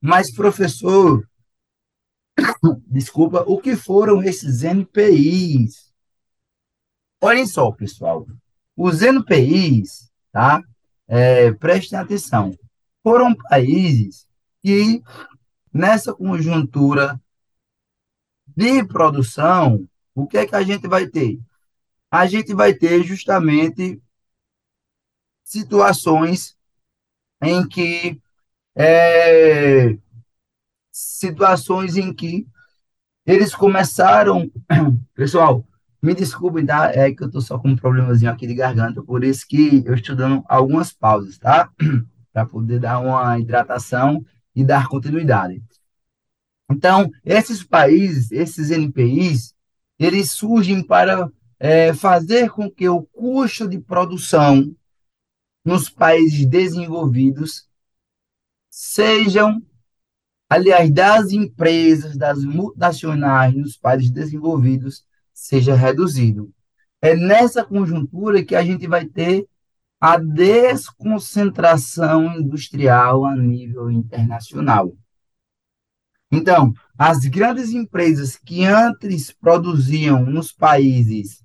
Mas, 0.00 0.32
professor, 0.32 1.28
desculpa, 2.86 3.42
o 3.44 3.60
que 3.60 3.74
foram 3.74 4.22
esses 4.22 4.62
NPIs? 4.62 5.92
Olhem 7.20 7.46
só, 7.46 7.72
pessoal, 7.72 8.24
os 8.76 9.02
NPIs, 9.02 10.12
tá? 10.30 10.62
É, 11.08 11.50
prestem 11.54 11.98
atenção, 11.98 12.56
foram 13.08 13.34
países 13.34 14.28
que, 14.62 15.02
nessa 15.72 16.12
conjuntura 16.12 17.18
de 18.54 18.84
produção, 18.84 19.88
o 20.14 20.26
que 20.26 20.36
é 20.36 20.46
que 20.46 20.54
a 20.54 20.62
gente 20.62 20.86
vai 20.86 21.06
ter? 21.06 21.40
A 22.10 22.26
gente 22.26 22.52
vai 22.52 22.74
ter 22.74 23.02
justamente 23.02 23.98
situações 25.42 26.54
em 27.40 27.66
que 27.66 28.20
é, 28.76 29.96
situações 30.92 31.96
em 31.96 32.12
que 32.12 32.46
eles 33.24 33.54
começaram, 33.54 34.52
pessoal, 35.14 35.66
me 36.02 36.14
desculpem, 36.14 36.66
tá? 36.66 36.92
É 36.92 37.10
que 37.10 37.24
eu 37.24 37.30
tô 37.30 37.40
só 37.40 37.58
com 37.58 37.70
um 37.70 37.76
problemazinho 37.76 38.30
aqui 38.30 38.46
de 38.46 38.54
garganta, 38.54 39.02
por 39.02 39.24
isso 39.24 39.48
que 39.48 39.82
eu 39.86 39.94
estou 39.94 40.14
dando 40.14 40.44
algumas 40.46 40.92
pausas, 40.92 41.38
tá? 41.38 41.70
Para 42.38 42.46
poder 42.46 42.78
dar 42.78 43.00
uma 43.00 43.36
hidratação 43.36 44.24
e 44.54 44.64
dar 44.64 44.86
continuidade. 44.86 45.60
Então, 46.70 47.10
esses 47.24 47.64
países, 47.64 48.30
esses 48.30 48.70
NPIs, 48.70 49.56
eles 49.98 50.30
surgem 50.30 50.80
para 50.80 51.28
é, 51.58 51.92
fazer 51.92 52.50
com 52.50 52.70
que 52.70 52.88
o 52.88 53.02
custo 53.02 53.68
de 53.68 53.80
produção 53.80 54.72
nos 55.64 55.90
países 55.90 56.46
desenvolvidos 56.46 57.68
sejam, 58.70 59.60
aliás, 60.48 60.92
das 60.92 61.32
empresas, 61.32 62.16
das 62.16 62.44
multinacionais 62.44 63.52
nos 63.52 63.76
países 63.76 64.12
desenvolvidos, 64.12 65.04
seja 65.34 65.74
reduzido. 65.74 66.54
É 67.02 67.16
nessa 67.16 67.64
conjuntura 67.64 68.44
que 68.44 68.54
a 68.54 68.62
gente 68.62 68.86
vai 68.86 69.06
ter 69.06 69.44
a 70.00 70.16
desconcentração 70.16 72.38
industrial 72.38 73.24
a 73.24 73.36
nível 73.36 73.90
internacional. 73.90 74.92
Então, 76.30 76.72
as 76.96 77.24
grandes 77.24 77.70
empresas 77.70 78.36
que 78.36 78.64
antes 78.64 79.32
produziam 79.32 80.24
nos 80.24 80.52
países 80.52 81.42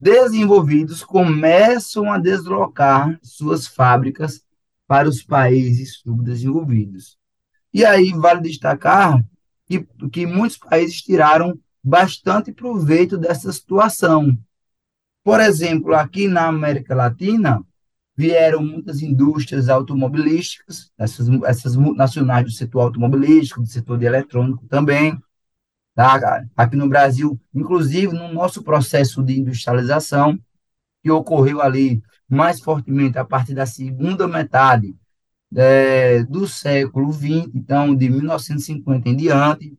desenvolvidos 0.00 1.04
começam 1.04 2.10
a 2.10 2.18
deslocar 2.18 3.18
suas 3.22 3.66
fábricas 3.66 4.42
para 4.86 5.08
os 5.08 5.22
países 5.22 5.98
subdesenvolvidos. 5.98 7.18
E 7.72 7.84
aí 7.84 8.10
vale 8.12 8.40
destacar 8.40 9.22
que, 9.66 9.86
que 10.10 10.26
muitos 10.26 10.56
países 10.56 11.02
tiraram 11.02 11.58
bastante 11.84 12.52
proveito 12.52 13.16
dessa 13.16 13.52
situação. 13.52 14.36
Por 15.22 15.40
exemplo, 15.40 15.94
aqui 15.94 16.28
na 16.28 16.46
América 16.46 16.94
Latina, 16.94 17.62
vieram 18.16 18.62
muitas 18.62 19.00
indústrias 19.00 19.68
automobilísticas, 19.68 20.92
essas, 20.98 21.26
essas 21.44 21.74
multinacionais 21.74 22.44
do 22.44 22.50
setor 22.50 22.82
automobilístico, 22.82 23.62
do 23.62 23.66
setor 23.66 23.98
de 23.98 24.04
eletrônico 24.04 24.66
também, 24.66 25.18
tá? 25.94 26.44
aqui 26.56 26.76
no 26.76 26.88
Brasil, 26.88 27.40
inclusive 27.54 28.12
no 28.12 28.32
nosso 28.32 28.62
processo 28.62 29.22
de 29.22 29.38
industrialização, 29.38 30.38
que 31.02 31.10
ocorreu 31.10 31.62
ali 31.62 32.02
mais 32.28 32.60
fortemente 32.60 33.18
a 33.18 33.24
partir 33.24 33.54
da 33.54 33.64
segunda 33.64 34.28
metade 34.28 34.94
é, 35.56 36.22
do 36.24 36.46
século 36.46 37.12
XX, 37.12 37.50
então 37.54 37.94
de 37.94 38.08
1950 38.08 39.08
em 39.08 39.16
diante, 39.16 39.78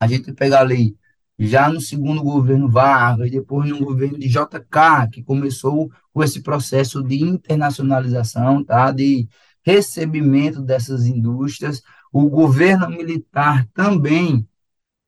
a 0.00 0.06
gente 0.08 0.32
pega 0.32 0.60
ali 0.60 0.96
já 1.38 1.68
no 1.68 1.80
segundo 1.80 2.22
governo 2.22 2.68
Vargas, 2.68 3.30
depois 3.30 3.70
no 3.70 3.84
governo 3.84 4.18
de 4.18 4.28
JK, 4.28 5.08
que 5.12 5.22
começou 5.22 5.90
com 6.12 6.24
esse 6.24 6.42
processo 6.42 7.02
de 7.02 7.22
internacionalização, 7.22 8.64
tá? 8.64 8.90
de 8.90 9.28
recebimento 9.62 10.60
dessas 10.60 11.06
indústrias. 11.06 11.82
O 12.12 12.28
governo 12.28 12.88
militar 12.88 13.68
também, 13.72 14.48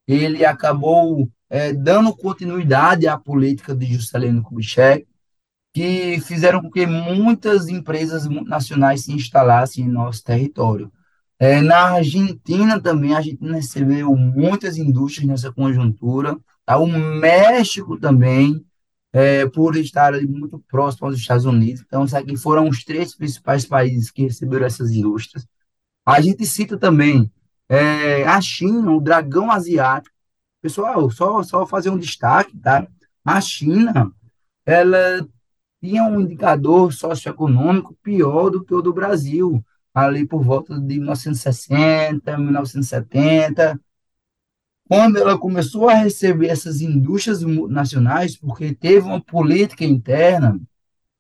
ele 0.07 0.45
acabou 0.45 1.29
é, 1.49 1.73
dando 1.73 2.15
continuidade 2.15 3.09
à 3.09 3.19
política 3.19 3.75
de 3.75 3.87
Juscelino 3.87 4.43
Kubitschek, 4.43 5.07
que 5.73 6.21
fizeram 6.21 6.61
com 6.63 6.71
que 6.71 6.87
muitas 6.87 7.69
empresas 7.69 8.27
nacionais 8.27 9.05
se 9.05 9.13
instalassem 9.13 9.85
em 9.85 9.89
nosso 9.89 10.23
território. 10.23 10.93
É, 11.43 11.63
na 11.63 11.95
Argentina 11.95 12.79
também, 12.79 13.15
a 13.15 13.17
Argentina 13.17 13.55
recebeu 13.55 14.15
muitas 14.15 14.77
indústrias 14.77 15.27
nessa 15.27 15.51
conjuntura. 15.51 16.39
Tá? 16.67 16.77
O 16.77 16.87
México 16.87 17.99
também, 17.99 18.63
é, 19.11 19.47
por 19.49 19.75
estar 19.77 20.13
ali 20.13 20.27
muito 20.27 20.59
próximo 20.69 21.07
aos 21.07 21.17
Estados 21.17 21.47
Unidos. 21.47 21.83
Então, 21.87 22.05
isso 22.05 22.15
aqui 22.15 22.37
foram 22.37 22.69
os 22.69 22.85
três 22.85 23.17
principais 23.17 23.65
países 23.65 24.11
que 24.11 24.25
receberam 24.25 24.67
essas 24.67 24.91
indústrias. 24.91 25.47
A 26.05 26.21
gente 26.21 26.45
cita 26.45 26.77
também 26.77 27.33
é, 27.71 28.25
a 28.25 28.39
China, 28.43 28.93
o 28.93 29.01
dragão 29.01 29.51
asiático. 29.51 30.15
Pessoal, 30.61 31.11
só, 31.11 31.43
só 31.43 31.67
fazer 31.67 31.89
um 31.89 31.97
destaque, 31.97 32.55
tá? 32.59 32.87
A 33.25 33.41
China, 33.41 34.13
ela 34.67 35.27
tinha 35.83 36.05
um 36.05 36.21
indicador 36.21 36.93
socioeconômico 36.93 37.97
pior 38.03 38.51
do 38.51 38.63
que 38.63 38.75
o 38.75 38.83
do 38.83 38.93
Brasil 38.93 39.65
ali 39.95 40.27
por 40.27 40.43
volta 40.43 40.79
de 40.79 40.99
1960, 40.99 42.39
1970, 42.39 43.81
quando 44.91 45.19
ela 45.19 45.39
começou 45.39 45.89
a 45.89 45.95
receber 45.95 46.49
essas 46.49 46.81
indústrias 46.81 47.43
nacionais, 47.43 48.37
porque 48.37 48.75
teve 48.75 49.07
uma 49.07 49.21
política 49.21 49.85
interna, 49.85 50.61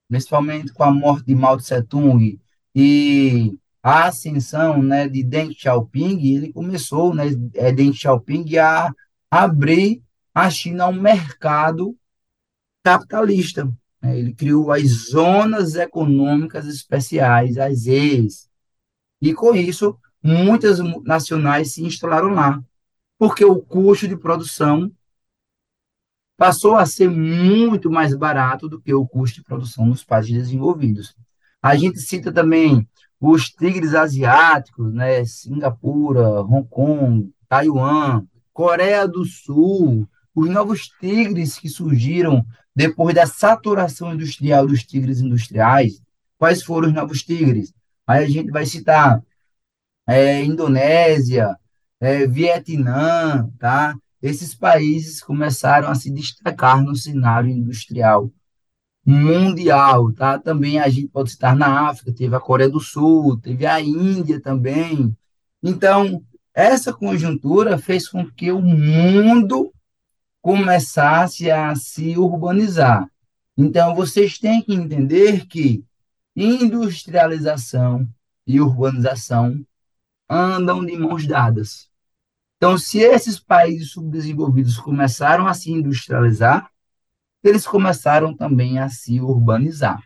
principalmente 0.08 0.72
com 0.72 0.82
a 0.82 0.90
morte 0.90 1.26
de 1.26 1.36
Mao 1.36 1.56
Tse 1.56 1.80
Tung 1.84 2.40
e 2.74 3.56
a 3.80 4.06
ascensão 4.06 4.82
né, 4.82 5.08
de 5.08 5.22
Deng 5.22 5.54
Xiaoping, 5.54 6.34
ele 6.34 6.52
começou, 6.52 7.14
né, 7.14 7.26
é, 7.54 7.70
Deng 7.70 7.92
Xiaoping, 7.92 8.56
a 8.58 8.92
abrir 9.30 10.02
a 10.34 10.50
China 10.50 10.84
ao 10.84 10.92
mercado 10.92 11.96
capitalista. 12.82 13.72
Né? 14.02 14.18
Ele 14.18 14.34
criou 14.34 14.72
as 14.72 14.82
zonas 15.10 15.76
econômicas 15.76 16.66
especiais, 16.66 17.56
as 17.56 17.86
EIs, 17.86 18.49
e 19.20 19.34
com 19.34 19.54
isso, 19.54 19.96
muitas 20.22 20.78
nacionais 21.04 21.74
se 21.74 21.82
instalaram 21.82 22.30
lá, 22.34 22.62
porque 23.18 23.44
o 23.44 23.60
custo 23.60 24.08
de 24.08 24.16
produção 24.16 24.90
passou 26.36 26.76
a 26.76 26.86
ser 26.86 27.10
muito 27.10 27.90
mais 27.90 28.14
barato 28.14 28.66
do 28.66 28.80
que 28.80 28.94
o 28.94 29.06
custo 29.06 29.36
de 29.36 29.44
produção 29.44 29.84
nos 29.84 30.02
países 30.02 30.32
desenvolvidos. 30.32 31.14
A 31.60 31.76
gente 31.76 32.00
cita 32.00 32.32
também 32.32 32.88
os 33.20 33.50
tigres 33.50 33.94
asiáticos, 33.94 34.90
né? 34.94 35.22
Singapura, 35.26 36.40
Hong 36.40 36.66
Kong, 36.66 37.30
Taiwan, 37.46 38.24
Coreia 38.54 39.06
do 39.06 39.24
Sul, 39.26 40.08
os 40.34 40.48
novos 40.48 40.88
tigres 40.98 41.58
que 41.58 41.68
surgiram 41.68 42.42
depois 42.74 43.14
da 43.14 43.26
saturação 43.26 44.14
industrial 44.14 44.66
dos 44.66 44.82
tigres 44.82 45.20
industriais. 45.20 46.00
Quais 46.38 46.62
foram 46.62 46.88
os 46.88 46.94
novos 46.94 47.22
tigres? 47.22 47.74
Aí 48.10 48.24
a 48.24 48.28
gente 48.28 48.50
vai 48.50 48.66
citar 48.66 49.22
é, 50.04 50.42
Indonésia, 50.44 51.56
é, 52.00 52.26
Vietnã, 52.26 53.48
tá? 53.56 53.96
Esses 54.20 54.52
países 54.52 55.22
começaram 55.22 55.88
a 55.88 55.94
se 55.94 56.10
destacar 56.10 56.82
no 56.82 56.96
cenário 56.96 57.48
industrial 57.48 58.28
mundial, 59.06 60.12
tá? 60.12 60.40
Também 60.40 60.80
a 60.80 60.88
gente 60.88 61.06
pode 61.06 61.30
citar 61.30 61.54
na 61.54 61.88
África, 61.88 62.12
teve 62.12 62.34
a 62.34 62.40
Coreia 62.40 62.68
do 62.68 62.80
Sul, 62.80 63.40
teve 63.40 63.64
a 63.64 63.80
Índia 63.80 64.40
também. 64.40 65.16
Então, 65.62 66.20
essa 66.52 66.92
conjuntura 66.92 67.78
fez 67.78 68.08
com 68.08 68.28
que 68.28 68.50
o 68.50 68.60
mundo 68.60 69.72
começasse 70.42 71.48
a 71.48 71.76
se 71.76 72.18
urbanizar. 72.18 73.08
Então, 73.56 73.94
vocês 73.94 74.36
têm 74.36 74.60
que 74.62 74.74
entender 74.74 75.46
que 75.46 75.84
industrialização 76.36 78.08
e 78.46 78.60
urbanização 78.60 79.64
andam 80.28 80.84
de 80.84 80.96
mãos 80.96 81.26
dadas. 81.26 81.90
Então, 82.56 82.76
se 82.76 82.98
esses 82.98 83.40
países 83.40 83.90
subdesenvolvidos 83.92 84.78
começaram 84.78 85.46
a 85.46 85.54
se 85.54 85.72
industrializar, 85.72 86.70
eles 87.42 87.66
começaram 87.66 88.36
também 88.36 88.78
a 88.78 88.88
se 88.88 89.18
urbanizar. 89.20 90.02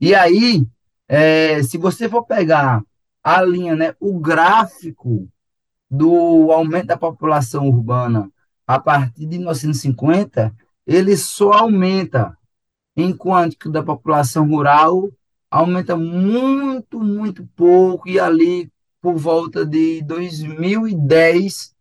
E 0.00 0.14
aí, 0.14 0.66
é, 1.06 1.62
se 1.62 1.76
você 1.76 2.08
for 2.08 2.24
pegar 2.24 2.82
a 3.22 3.42
linha, 3.42 3.76
né, 3.76 3.94
o 4.00 4.18
gráfico 4.18 5.28
do 5.90 6.50
aumento 6.52 6.86
da 6.86 6.96
população 6.96 7.68
urbana 7.68 8.30
a 8.66 8.78
partir 8.78 9.26
de 9.26 9.38
1950, 9.38 10.54
ele 10.86 11.16
só 11.18 11.52
aumenta, 11.52 12.37
enquanto 13.02 13.56
que 13.56 13.70
da 13.70 13.82
população 13.82 14.48
rural 14.48 15.10
aumenta 15.50 15.96
muito, 15.96 17.00
muito 17.00 17.46
pouco, 17.54 18.08
e 18.08 18.18
ali 18.18 18.70
por 19.00 19.16
volta 19.16 19.64
de 19.64 20.02
2010 20.02 21.74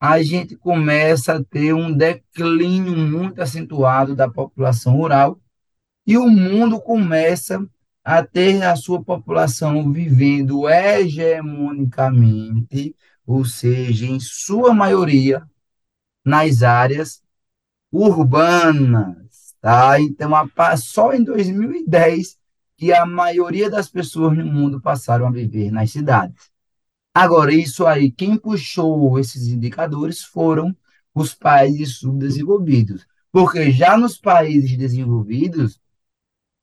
a 0.00 0.22
gente 0.22 0.56
começa 0.56 1.34
a 1.34 1.44
ter 1.44 1.74
um 1.74 1.92
declínio 1.92 2.96
muito 2.96 3.42
acentuado 3.42 4.14
da 4.14 4.30
população 4.30 4.96
rural 4.96 5.38
e 6.06 6.16
o 6.16 6.28
mundo 6.28 6.80
começa 6.80 7.66
a 8.02 8.24
ter 8.24 8.62
a 8.62 8.74
sua 8.76 9.02
população 9.02 9.92
vivendo 9.92 10.66
hegemonicamente, 10.68 12.96
ou 13.26 13.44
seja, 13.44 14.06
em 14.06 14.18
sua 14.18 14.72
maioria, 14.72 15.46
nas 16.24 16.62
áreas 16.62 17.22
urbanas, 17.92 19.19
tá? 19.60 20.00
Então, 20.00 20.30
só 20.78 21.12
em 21.12 21.22
2010 21.22 22.38
que 22.76 22.92
a 22.92 23.04
maioria 23.04 23.68
das 23.68 23.90
pessoas 23.90 24.36
no 24.36 24.46
mundo 24.46 24.80
passaram 24.80 25.26
a 25.26 25.30
viver 25.30 25.70
nas 25.70 25.90
cidades. 25.90 26.50
Agora, 27.14 27.52
isso 27.52 27.86
aí, 27.86 28.10
quem 28.10 28.36
puxou 28.36 29.18
esses 29.18 29.48
indicadores 29.48 30.22
foram 30.22 30.74
os 31.14 31.34
países 31.34 31.98
subdesenvolvidos, 31.98 33.06
porque 33.32 33.70
já 33.72 33.98
nos 33.98 34.16
países 34.16 34.76
desenvolvidos, 34.76 35.80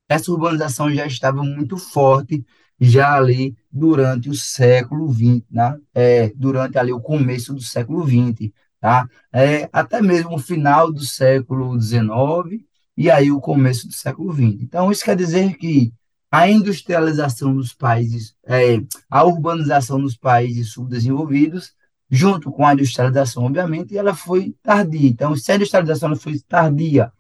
essa 0.09 0.31
urbanização 0.31 0.93
já 0.93 1.05
estava 1.05 1.43
muito 1.43 1.77
forte, 1.77 2.45
já 2.79 3.15
ali 3.15 3.55
durante 3.71 4.29
o 4.29 4.35
século 4.35 5.11
XX, 5.11 5.43
né? 5.51 5.77
é, 5.93 6.29
durante 6.35 6.77
ali 6.77 6.93
o 6.93 7.01
começo 7.01 7.53
do 7.53 7.61
século 7.61 8.05
XX, 8.07 8.51
tá? 8.79 9.07
É, 9.33 9.69
até 9.73 10.01
mesmo 10.01 10.35
o 10.35 10.39
final 10.39 10.91
do 10.91 11.03
século 11.03 11.79
XIX 11.79 12.66
e 12.97 13.11
aí 13.11 13.31
o 13.31 13.39
começo 13.39 13.87
do 13.87 13.93
século 13.93 14.33
XX. 14.33 14.61
Então, 14.61 14.91
isso 14.91 15.05
quer 15.05 15.15
dizer 15.15 15.55
que 15.57 15.93
a 16.31 16.49
industrialização 16.49 17.55
dos 17.55 17.73
países, 17.73 18.35
é, 18.45 18.81
a 19.09 19.23
urbanização 19.23 20.01
dos 20.01 20.17
países 20.17 20.71
subdesenvolvidos, 20.73 21.73
junto 22.09 22.51
com 22.51 22.65
a 22.65 22.73
industrialização, 22.73 23.43
obviamente, 23.43 23.97
ela 23.97 24.15
foi 24.15 24.55
tardia. 24.63 25.09
Então, 25.09 25.35
se 25.35 25.51
a 25.51 25.55
industrialização 25.55 26.15
foi 26.15 26.39
tardia, 26.39 27.11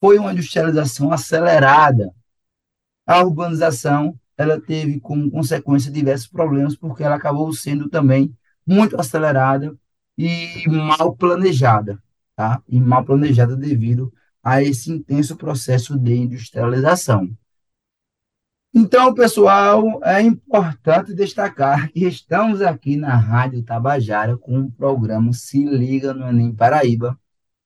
foi 0.00 0.18
uma 0.18 0.32
industrialização 0.32 1.12
acelerada. 1.12 2.12
A 3.06 3.22
urbanização 3.22 4.18
ela 4.38 4.60
teve 4.60 5.00
como 5.00 5.30
consequência 5.30 5.90
diversos 5.90 6.28
problemas, 6.28 6.76
porque 6.76 7.02
ela 7.02 7.16
acabou 7.16 7.52
sendo 7.52 7.88
também 7.88 8.34
muito 8.66 8.98
acelerada 9.00 9.76
e 10.18 10.68
mal 10.68 11.14
planejada, 11.16 12.02
tá? 12.34 12.62
E 12.68 12.80
mal 12.80 13.04
planejada 13.04 13.56
devido 13.56 14.12
a 14.46 14.62
esse 14.62 14.92
intenso 14.92 15.34
processo 15.36 15.98
de 15.98 16.14
industrialização. 16.14 17.28
Então, 18.72 19.12
pessoal, 19.12 20.00
é 20.04 20.22
importante 20.22 21.12
destacar 21.12 21.90
que 21.90 22.06
estamos 22.06 22.62
aqui 22.62 22.96
na 22.96 23.16
Rádio 23.16 23.64
Tabajara 23.64 24.36
com 24.36 24.60
o 24.60 24.70
programa 24.70 25.32
Se 25.32 25.64
Liga 25.64 26.14
no 26.14 26.28
Enem 26.28 26.54
Paraíba, 26.54 27.18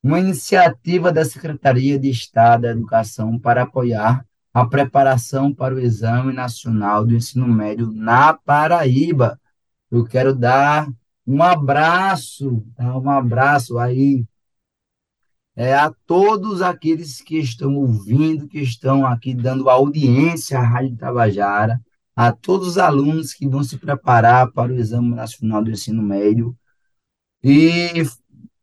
uma 0.03 0.19
iniciativa 0.19 1.13
da 1.13 1.23
Secretaria 1.23 1.99
de 1.99 2.09
Estado 2.09 2.63
da 2.63 2.71
Educação 2.71 3.39
para 3.39 3.65
apoiar 3.65 4.25
a 4.55 4.65
preparação 4.65 5.53
para 5.53 5.75
o 5.75 5.79
Exame 5.79 6.33
Nacional 6.33 7.05
do 7.05 7.15
Ensino 7.15 7.47
Médio 7.47 7.93
na 7.93 8.33
Paraíba. 8.33 9.39
Eu 9.91 10.07
quero 10.07 10.35
dar 10.35 10.89
um 11.27 11.43
abraço, 11.43 12.65
tá? 12.75 12.97
um 12.97 13.11
abraço 13.11 13.79
aí 13.79 14.25
é, 15.61 15.75
a 15.75 15.93
todos 16.07 16.63
aqueles 16.63 17.21
que 17.21 17.39
estão 17.39 17.77
ouvindo, 17.77 18.49
que 18.49 18.61
estão 18.61 19.05
aqui 19.05 19.35
dando 19.35 19.69
audiência 19.69 20.59
à 20.59 20.63
Rádio 20.63 20.97
Tabajara, 20.97 21.79
a 22.17 22.33
todos 22.33 22.67
os 22.67 22.79
alunos 22.79 23.35
que 23.35 23.47
vão 23.47 23.63
se 23.63 23.77
preparar 23.77 24.51
para 24.53 24.73
o 24.73 24.77
Exame 24.77 25.15
Nacional 25.15 25.63
do 25.63 25.71
Ensino 25.71 26.03
Médio. 26.03 26.57
E 27.45 27.91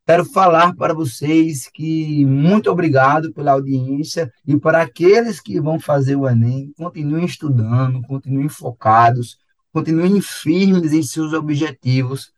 quero 0.08 0.26
falar 0.26 0.76
para 0.76 0.96
vocês 0.96 1.70
que 1.72 2.26
muito 2.26 2.72
obrigado 2.72 3.32
pela 3.32 3.52
audiência 3.52 4.34
e 4.44 4.60
para 4.60 4.82
aqueles 4.82 5.40
que 5.40 5.62
vão 5.62 5.80
fazer 5.80 6.16
o 6.16 6.28
Enem, 6.28 6.74
continuem 6.76 7.26
estudando, 7.26 8.02
continuem 8.08 8.50
focados, 8.50 9.38
continuem 9.72 10.20
firmes 10.20 10.94
em 10.94 11.04
seus 11.04 11.32
objetivos, 11.32 12.32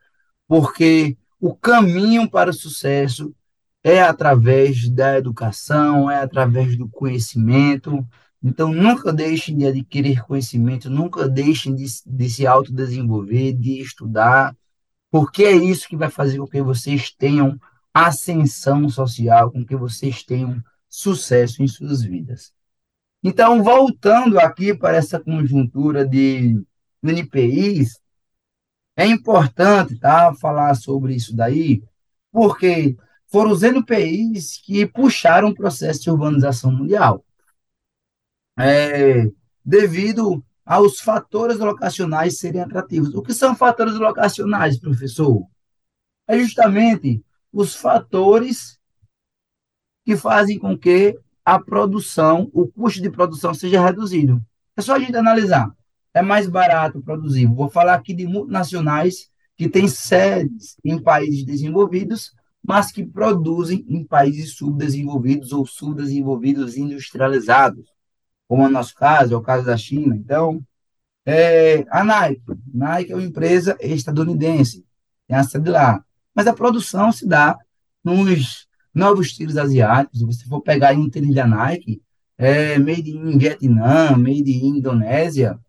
porque 0.50 1.16
o 1.40 1.56
caminho 1.56 2.30
para 2.30 2.50
o 2.50 2.54
sucesso 2.54 3.34
é 3.84 4.02
através 4.02 4.90
da 4.90 5.18
educação, 5.18 6.10
é 6.10 6.22
através 6.22 6.78
do 6.78 6.88
conhecimento. 6.90 8.06
Então, 8.44 8.74
nunca 8.74 9.12
deixem 9.12 9.58
de 9.58 9.66
adquirir 9.66 10.24
conhecimento, 10.24 10.90
nunca 10.90 11.28
deixem 11.28 11.76
de, 11.76 11.86
de 12.06 12.30
se 12.30 12.48
autodesenvolver, 12.48 13.54
de 13.54 13.82
estudar, 13.82 14.56
porque 15.12 15.44
é 15.44 15.56
isso 15.56 15.88
que 15.88 15.98
vai 15.98 16.10
fazer 16.10 16.40
com 16.40 16.48
que 16.48 16.62
vocês 16.62 17.12
tenham 17.12 17.60
ascensão 17.94 18.88
social, 18.90 19.52
com 19.52 19.66
que 19.66 19.76
vocês 19.76 20.24
tenham 20.24 20.62
sucesso 20.88 21.62
em 21.64 21.68
suas 21.68 22.02
vidas. 22.02 22.54
Então, 23.24 23.64
voltando 23.64 24.40
aqui 24.40 24.74
para 24.74 24.98
essa 24.98 25.20
conjuntura 25.20 26.06
de 26.06 26.62
NPIs, 27.04 28.00
é 28.96 29.06
importante 29.06 29.98
tá, 29.98 30.34
falar 30.36 30.74
sobre 30.76 31.16
isso 31.16 31.36
daí, 31.36 31.84
porque 32.32 32.98
foram 33.32 33.52
os 33.52 33.64
NPIs 33.64 34.58
que 34.64 34.86
puxaram 34.86 35.50
o 35.50 35.56
processo 35.56 36.02
de 36.02 36.10
urbanização 36.10 36.72
mundial. 36.72 37.24
É, 38.58 39.30
devido 39.64 40.44
aos 40.66 41.00
fatores 41.00 41.58
locacionais 41.58 42.38
serem 42.38 42.62
atrativos. 42.62 43.14
O 43.14 43.22
que 43.22 43.34
são 43.34 43.56
fatores 43.56 43.96
locacionais, 43.96 44.80
professor? 44.80 45.48
É 46.28 46.38
justamente 46.38 47.24
os 47.52 47.76
fatores 47.76 48.78
que 50.06 50.16
fazem 50.16 50.60
com 50.60 50.78
que 50.78 51.18
a 51.46 51.60
produção, 51.60 52.50
o 52.54 52.68
custo 52.68 53.02
de 53.02 53.10
produção 53.10 53.54
seja 53.54 53.84
reduzido. 53.84 54.42
É 54.76 54.82
só 54.82 54.96
a 54.96 55.00
gente 55.00 55.16
analisar 55.16 55.74
é 56.14 56.22
mais 56.22 56.48
barato 56.48 57.02
produzir. 57.02 57.46
Vou 57.48 57.70
falar 57.70 57.96
aqui 57.96 58.14
de 58.14 58.26
multinacionais 58.26 59.30
que 59.56 59.70
têm 59.70 59.88
sedes 59.88 60.78
em 60.84 61.02
países 61.02 61.44
desenvolvidos, 61.44 62.34
mas 62.64 62.92
que 62.92 63.06
produzem 63.06 63.86
em 63.88 64.04
países 64.04 64.56
subdesenvolvidos 64.56 65.52
ou 65.52 65.66
subdesenvolvidos 65.66 66.78
industrializados, 66.78 67.86
como 68.48 68.66
é 68.66 68.70
nosso 68.70 68.96
caso, 68.96 69.34
é 69.34 69.38
o 69.38 69.42
caso 69.42 69.66
da 69.66 69.78
China. 69.78 70.16
Então, 70.16 70.62
é, 71.26 71.86
a 71.90 72.04
Nike. 72.04 72.42
Nike 72.74 73.12
é 73.12 73.16
uma 73.16 73.24
empresa 73.24 73.78
estadunidense, 73.80 74.86
tem 75.28 75.38
a 75.38 75.44
sede 75.44 75.70
lá. 75.70 76.04
Mas 76.34 76.48
a 76.48 76.54
produção 76.54 77.12
se 77.12 77.28
dá 77.28 77.58
nos 78.04 78.68
novos 78.94 79.28
estilos 79.28 79.58
asiáticos. 79.58 80.20
Se 80.20 80.26
você 80.26 80.46
for 80.46 80.62
pegar 80.62 80.94
um 80.96 81.10
tênis 81.10 81.36
da 81.36 81.46
Nike, 81.46 82.02
é 82.38 82.80
made 82.80 83.12
in 83.12 83.38
Vietnã, 83.38 84.16
made 84.18 84.50
in 84.52 84.78
Indonésia, 84.78 85.60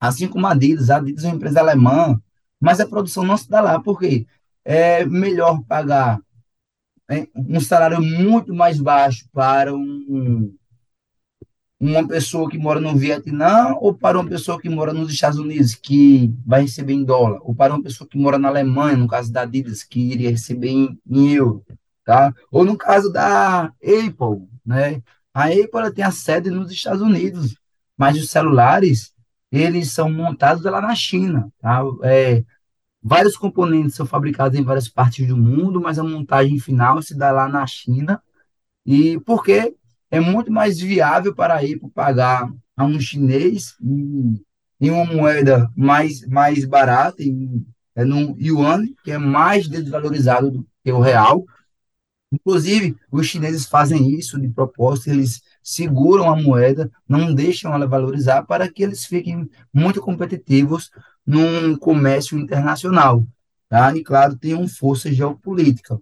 assim 0.00 0.26
como 0.26 0.46
a 0.46 0.52
Adidas. 0.52 0.90
A 0.90 0.96
Adidas 0.96 1.24
é 1.24 1.28
uma 1.28 1.36
empresa 1.36 1.60
alemã, 1.60 2.20
mas 2.58 2.80
a 2.80 2.86
produção 2.86 3.24
não 3.24 3.36
se 3.36 3.48
dá 3.48 3.60
lá, 3.60 3.80
porque 3.80 4.26
é 4.64 5.04
melhor 5.04 5.62
pagar 5.62 6.20
um 7.34 7.60
salário 7.60 8.00
muito 8.00 8.54
mais 8.54 8.80
baixo 8.80 9.28
para 9.32 9.74
um, 9.74 10.54
uma 11.78 12.06
pessoa 12.06 12.48
que 12.48 12.56
mora 12.56 12.80
no 12.80 12.96
Vietnã 12.96 13.74
ou 13.80 13.92
para 13.92 14.18
uma 14.18 14.28
pessoa 14.28 14.60
que 14.60 14.68
mora 14.68 14.92
nos 14.92 15.12
Estados 15.12 15.38
Unidos, 15.38 15.74
que 15.74 16.32
vai 16.46 16.62
receber 16.62 16.94
em 16.94 17.04
dólar, 17.04 17.40
ou 17.42 17.54
para 17.54 17.74
uma 17.74 17.82
pessoa 17.82 18.08
que 18.08 18.16
mora 18.16 18.38
na 18.38 18.48
Alemanha, 18.48 18.96
no 18.96 19.08
caso 19.08 19.32
da 19.32 19.42
Adidas, 19.42 19.82
que 19.82 20.00
iria 20.00 20.30
receber 20.30 20.68
em, 20.68 20.98
em 21.10 21.32
euro, 21.32 21.64
tá? 22.04 22.32
Ou 22.50 22.64
no 22.64 22.78
caso 22.78 23.12
da 23.12 23.64
Apple, 23.64 24.48
né? 24.64 25.02
A 25.34 25.46
Apple 25.46 25.92
tem 25.94 26.04
a 26.04 26.10
sede 26.10 26.50
nos 26.50 26.70
Estados 26.70 27.02
Unidos, 27.02 27.56
mas 27.96 28.16
os 28.16 28.30
celulares 28.30 29.12
eles 29.50 29.92
são 29.92 30.10
montados 30.10 30.62
lá 30.64 30.80
na 30.80 30.94
China. 30.94 31.52
Tá? 31.60 31.82
É, 32.04 32.42
vários 33.02 33.36
componentes 33.36 33.96
são 33.96 34.06
fabricados 34.06 34.58
em 34.58 34.62
várias 34.62 34.88
partes 34.88 35.26
do 35.26 35.36
mundo, 35.36 35.80
mas 35.80 35.98
a 35.98 36.04
montagem 36.04 36.58
final 36.58 37.02
se 37.02 37.16
dá 37.16 37.32
lá 37.32 37.48
na 37.48 37.66
China. 37.66 38.22
E 38.86 39.18
porque 39.20 39.74
é 40.10 40.20
muito 40.20 40.52
mais 40.52 40.78
viável 40.78 41.34
para 41.34 41.56
Apple 41.56 41.90
pagar 41.92 42.52
a 42.76 42.84
um 42.84 43.00
chinês 43.00 43.74
em, 43.82 44.90
uma 44.90 45.04
moeda 45.04 45.70
mais, 45.76 46.26
mais 46.26 46.64
barata, 46.64 47.22
em, 47.22 47.66
é 47.94 48.02
yuan, 48.04 48.86
que 49.04 49.10
é 49.10 49.18
mais 49.18 49.68
desvalorizado 49.68 50.50
do 50.50 50.66
que 50.84 50.92
o 50.92 51.00
real. 51.00 51.44
Inclusive, 52.32 52.96
os 53.10 53.26
chineses 53.26 53.66
fazem 53.66 54.08
isso 54.10 54.40
de 54.40 54.48
propósito, 54.48 55.10
eles 55.10 55.42
seguram 55.62 56.30
a 56.30 56.34
moeda, 56.40 56.90
não 57.06 57.34
deixam 57.34 57.74
ela 57.74 57.86
valorizar 57.86 58.42
para 58.44 58.66
que 58.72 58.82
eles 58.82 59.04
fiquem 59.04 59.48
muito 59.72 60.00
competitivos 60.00 60.90
num 61.26 61.76
comércio 61.76 62.38
internacional, 62.38 63.26
tá? 63.68 63.94
E 63.94 64.02
claro, 64.02 64.36
tenham 64.36 64.66
força 64.66 65.12
geopolítica. 65.12 66.00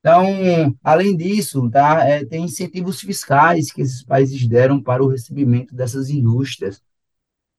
Então, 0.00 0.76
além 0.82 1.16
disso, 1.16 1.70
tá, 1.70 2.04
é, 2.06 2.24
tem 2.24 2.44
incentivos 2.44 3.00
fiscais 3.00 3.70
que 3.70 3.82
esses 3.82 4.02
países 4.02 4.46
deram 4.48 4.82
para 4.82 5.04
o 5.04 5.08
recebimento 5.08 5.74
dessas 5.74 6.08
indústrias. 6.10 6.82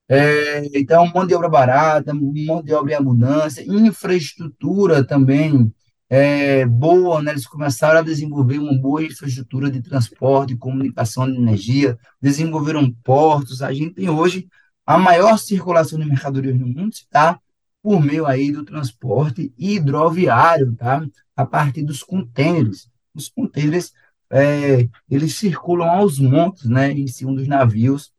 É, 0.10 0.66
então, 0.78 1.08
mão 1.08 1.26
de 1.26 1.34
obra 1.34 1.48
barata, 1.48 2.14
mão 2.14 2.62
de 2.62 2.74
obra 2.74 2.92
em 2.92 2.96
abundância, 2.96 3.64
infraestrutura 3.66 5.04
também 5.06 5.74
é, 6.14 6.66
boa, 6.66 7.22
né? 7.22 7.32
eles 7.32 7.48
começaram 7.48 8.00
a 8.00 8.04
desenvolver 8.04 8.58
uma 8.58 8.78
boa 8.78 9.02
infraestrutura 9.02 9.72
de 9.72 9.82
transporte, 9.82 10.58
comunicação 10.58 11.26
de 11.26 11.38
energia, 11.38 11.98
desenvolveram 12.22 12.92
portos. 13.02 13.62
A 13.62 13.72
gente 13.72 13.94
tem 13.94 14.10
hoje 14.10 14.50
a 14.86 14.98
maior 14.98 15.38
circulação 15.38 15.98
de 15.98 16.06
mercadorias 16.06 16.60
no 16.60 16.68
mundo 16.68 16.92
está 16.92 17.40
por 17.82 18.04
meio 18.04 18.26
aí 18.26 18.52
do 18.52 18.66
transporte 18.66 19.54
hidroviário, 19.58 20.76
tá? 20.76 21.02
A 21.34 21.46
partir 21.46 21.84
dos 21.84 22.04
contêineres. 22.04 22.90
Os 23.16 23.30
contêineres, 23.30 23.94
é, 24.30 24.90
eles 25.10 25.38
circulam 25.38 25.90
aos 25.90 26.20
montes, 26.20 26.66
né? 26.66 26.92
Em 26.92 27.08
cima 27.08 27.34
dos 27.34 27.48
navios. 27.48 28.12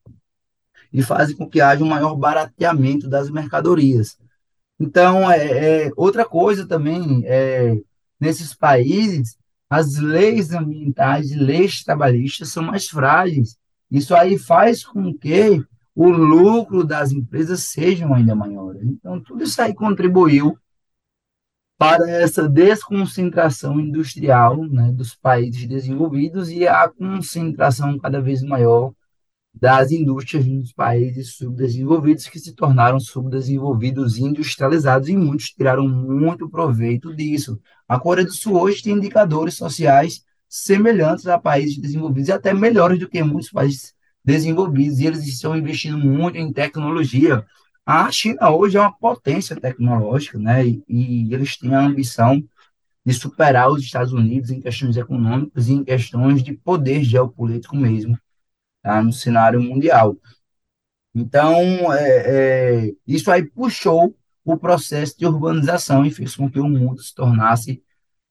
e 0.91 1.03
fazem 1.03 1.37
com 1.37 1.49
que 1.49 1.61
haja 1.61 1.85
um 1.85 1.89
maior 1.89 2.15
barateamento 2.17 3.07
das 3.07 3.29
mercadorias. 3.29 4.17
Então, 4.83 5.31
é, 5.31 5.85
é 5.87 5.91
outra 5.97 6.25
coisa 6.25 6.67
também, 6.67 7.23
é, 7.25 7.81
nesses 8.19 8.53
países, 8.53 9.39
as 9.71 9.97
leis 9.97 10.51
ambientais 10.53 11.31
e 11.31 11.37
leis 11.37 11.85
trabalhistas 11.85 12.49
são 12.49 12.65
mais 12.65 12.89
frágeis. 12.89 13.57
Isso 13.89 14.13
aí 14.13 14.37
faz 14.37 14.85
com 14.85 15.17
que 15.17 15.65
o 15.95 16.09
lucro 16.09 16.83
das 16.83 17.13
empresas 17.13 17.61
sejam 17.61 18.13
ainda 18.13 18.35
maior. 18.35 18.75
Então, 18.83 19.21
tudo 19.21 19.45
isso 19.45 19.63
aí 19.63 19.73
contribuiu 19.73 20.59
para 21.79 22.11
essa 22.11 22.49
desconcentração 22.49 23.79
industrial 23.79 24.65
né, 24.65 24.91
dos 24.91 25.15
países 25.15 25.65
desenvolvidos 25.69 26.51
e 26.51 26.67
a 26.67 26.89
concentração 26.89 27.97
cada 28.01 28.21
vez 28.21 28.43
maior 28.43 28.93
das 29.55 29.93
indústrias 29.93 30.47
nos 30.47 30.73
países 30.73 31.35
subdesenvolvidos 31.35 32.27
que 32.27 32.39
se 32.39 32.55
tornaram 32.55 32.99
subdesenvolvidos 32.99 34.17
industrializados 34.19 35.09
e 35.09 35.17
muitos 35.17 35.51
tiraram 35.51 35.87
muito 35.87 36.49
proveito 36.49 37.15
disso. 37.15 37.61
A 37.87 37.99
Coreia 38.01 38.27
do 38.27 38.33
Sul 38.33 38.59
hoje 38.59 38.83
tem 38.83 38.95
indicadores 38.95 39.55
sociais 39.55 40.25
semelhantes 40.49 41.27
a 41.27 41.39
países 41.39 41.79
desenvolvidos 41.79 42.29
e 42.29 42.33
até 42.33 42.53
melhores 42.55 42.99
do 42.99 43.09
que 43.09 43.23
muitos 43.23 43.51
países 43.51 43.95
desenvolvidos 44.25 45.01
e 45.01 45.07
eles 45.07 45.27
estão 45.27 45.57
investindo 45.57 45.99
muito 45.99 46.39
em 46.39 46.53
tecnologia. 46.53 47.45
A 47.85 48.11
China 48.11 48.51
hoje 48.51 48.77
é 48.77 48.81
uma 48.81 48.93
potência 48.93 49.57
tecnológica, 49.57 50.39
né? 50.39 50.67
E, 50.67 50.83
e 50.89 51.35
eles 51.35 51.57
têm 51.57 51.75
a 51.75 51.85
ambição 51.85 52.43
de 53.05 53.13
superar 53.13 53.71
os 53.71 53.83
Estados 53.83 54.13
Unidos 54.13 54.51
em 54.51 54.61
questões 54.61 54.97
econômicas 54.97 55.69
e 55.69 55.73
em 55.73 55.85
questões 55.85 56.43
de 56.43 56.53
poder 56.53 57.03
geopolítico 57.03 57.77
mesmo 57.77 58.17
tá? 58.83 59.03
no 59.03 59.13
cenário 59.13 59.61
mundial. 59.63 60.17
Então, 61.15 61.93
é, 61.93 62.87
é, 62.89 62.93
isso 63.07 63.31
aí 63.31 63.45
puxou 63.45 64.17
o 64.45 64.57
processo 64.57 65.17
de 65.19 65.27
urbanização 65.27 66.05
e 66.05 66.11
fez 66.11 66.35
com 66.35 66.51
que 66.51 66.59
o 66.59 66.69
mundo 66.69 67.03
se 67.03 67.15
tornasse 67.15 67.83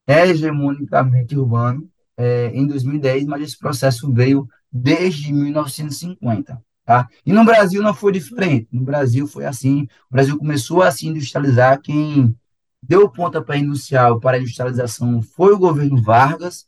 hegemonicamente 0.07 1.37
urbano 1.37 1.89
é, 2.17 2.47
em 2.53 2.67
2010, 2.67 3.25
mas 3.25 3.43
esse 3.43 3.57
processo 3.57 4.11
veio 4.11 4.47
desde 4.71 5.31
1950. 5.31 6.61
Tá? 6.83 7.07
E 7.25 7.31
no 7.31 7.45
Brasil 7.45 7.81
não 7.81 7.93
foi 7.93 8.11
diferente. 8.11 8.67
No 8.71 8.83
Brasil 8.83 9.27
foi 9.27 9.45
assim. 9.45 9.83
O 10.09 10.13
Brasil 10.13 10.37
começou 10.37 10.81
a 10.81 10.91
se 10.91 11.07
industrializar. 11.07 11.79
Quem 11.81 12.35
deu 12.81 13.05
o 13.05 13.09
pontapé 13.09 13.57
inicial 13.57 14.19
para 14.19 14.37
a 14.37 14.39
industrialização 14.39 15.21
foi 15.21 15.53
o 15.53 15.59
governo 15.59 16.01
Vargas, 16.01 16.67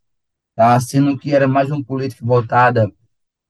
tá? 0.55 0.79
sendo 0.79 1.17
que 1.17 1.33
era 1.33 1.47
mais 1.47 1.71
uma 1.71 1.83
política 1.83 2.25
voltada 2.25 2.91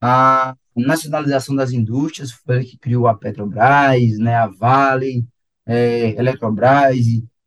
a 0.05 0.55
nacionalização 0.75 1.55
das 1.55 1.71
indústrias, 1.71 2.31
foi 2.31 2.65
que 2.65 2.77
criou 2.77 3.07
a 3.07 3.15
Petrobras, 3.15 4.17
né, 4.19 4.35
a 4.35 4.47
Vale, 4.47 5.25
é, 5.65 6.09
Eletrobras, 6.19 6.97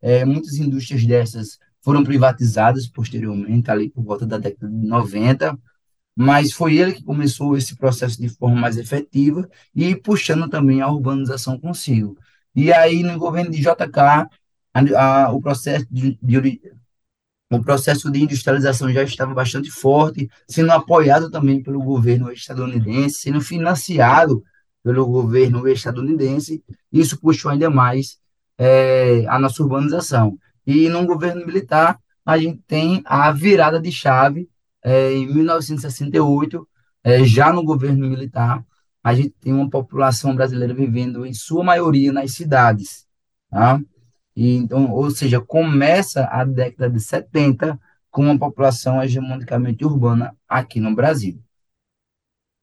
é, 0.01 0.25
muitas 0.25 0.55
indústrias 0.55 1.05
dessas 1.05 1.59
foram 1.83 2.03
privatizadas 2.03 2.87
posteriormente, 2.87 3.69
ali 3.69 3.89
por 3.91 4.03
volta 4.03 4.25
da 4.25 4.39
década 4.39 4.67
de 4.67 4.87
90, 4.87 5.55
mas 6.15 6.51
foi 6.51 6.77
ele 6.77 6.93
que 6.93 7.03
começou 7.03 7.55
esse 7.55 7.75
processo 7.75 8.19
de 8.19 8.27
forma 8.27 8.59
mais 8.59 8.77
efetiva 8.77 9.47
e 9.75 9.95
puxando 9.95 10.49
também 10.49 10.81
a 10.81 10.89
urbanização 10.89 11.59
consigo. 11.59 12.17
E 12.55 12.73
aí, 12.73 13.03
no 13.03 13.19
governo 13.19 13.51
de 13.51 13.59
JK, 13.59 13.99
a, 14.73 15.27
a, 15.27 15.31
o 15.31 15.39
processo 15.39 15.85
de, 15.91 16.17
de, 16.23 16.61
o 17.49 17.61
processo 17.61 18.11
de 18.11 18.21
industrialização 18.21 18.91
já 18.91 19.03
estava 19.03 19.33
bastante 19.33 19.71
forte, 19.71 20.29
sendo 20.47 20.71
apoiado 20.71 21.29
também 21.31 21.63
pelo 21.63 21.81
governo 21.81 22.31
estadunidense, 22.31 23.19
sendo 23.19 23.39
financiado 23.39 24.43
pelo 24.83 25.05
governo 25.05 25.67
estadunidense, 25.67 26.63
isso 26.91 27.19
puxou 27.19 27.51
ainda 27.51 27.69
mais 27.69 28.17
é, 28.57 29.25
a 29.27 29.39
nossa 29.39 29.61
urbanização. 29.61 30.37
E 30.65 30.89
no 30.89 31.05
governo 31.05 31.45
militar, 31.45 31.99
a 32.25 32.37
gente 32.37 32.61
tem 32.67 33.01
a 33.05 33.31
virada 33.31 33.79
de 33.79 33.91
chave 33.91 34.49
é, 34.83 35.13
em 35.13 35.25
1968, 35.27 36.67
é, 37.03 37.23
já 37.23 37.53
no 37.53 37.63
governo 37.63 38.07
militar, 38.07 38.65
a 39.03 39.13
gente 39.13 39.29
tem 39.39 39.53
uma 39.53 39.69
população 39.69 40.35
brasileira 40.35 40.73
vivendo, 40.73 41.25
em 41.25 41.33
sua 41.33 41.63
maioria, 41.63 42.11
nas 42.11 42.33
cidades. 42.33 43.05
Tá? 43.49 43.79
Então, 44.39 44.91
ou 44.91 45.09
seja, 45.09 45.41
começa 45.41 46.25
a 46.25 46.45
década 46.45 46.87
de 46.91 46.99
70 46.99 47.79
com 48.11 48.21
uma 48.21 48.37
população 48.37 49.01
hegemonicamente 49.01 49.83
urbana 49.83 50.37
aqui 50.47 50.79
no 50.79 50.93
Brasil. 50.93 51.41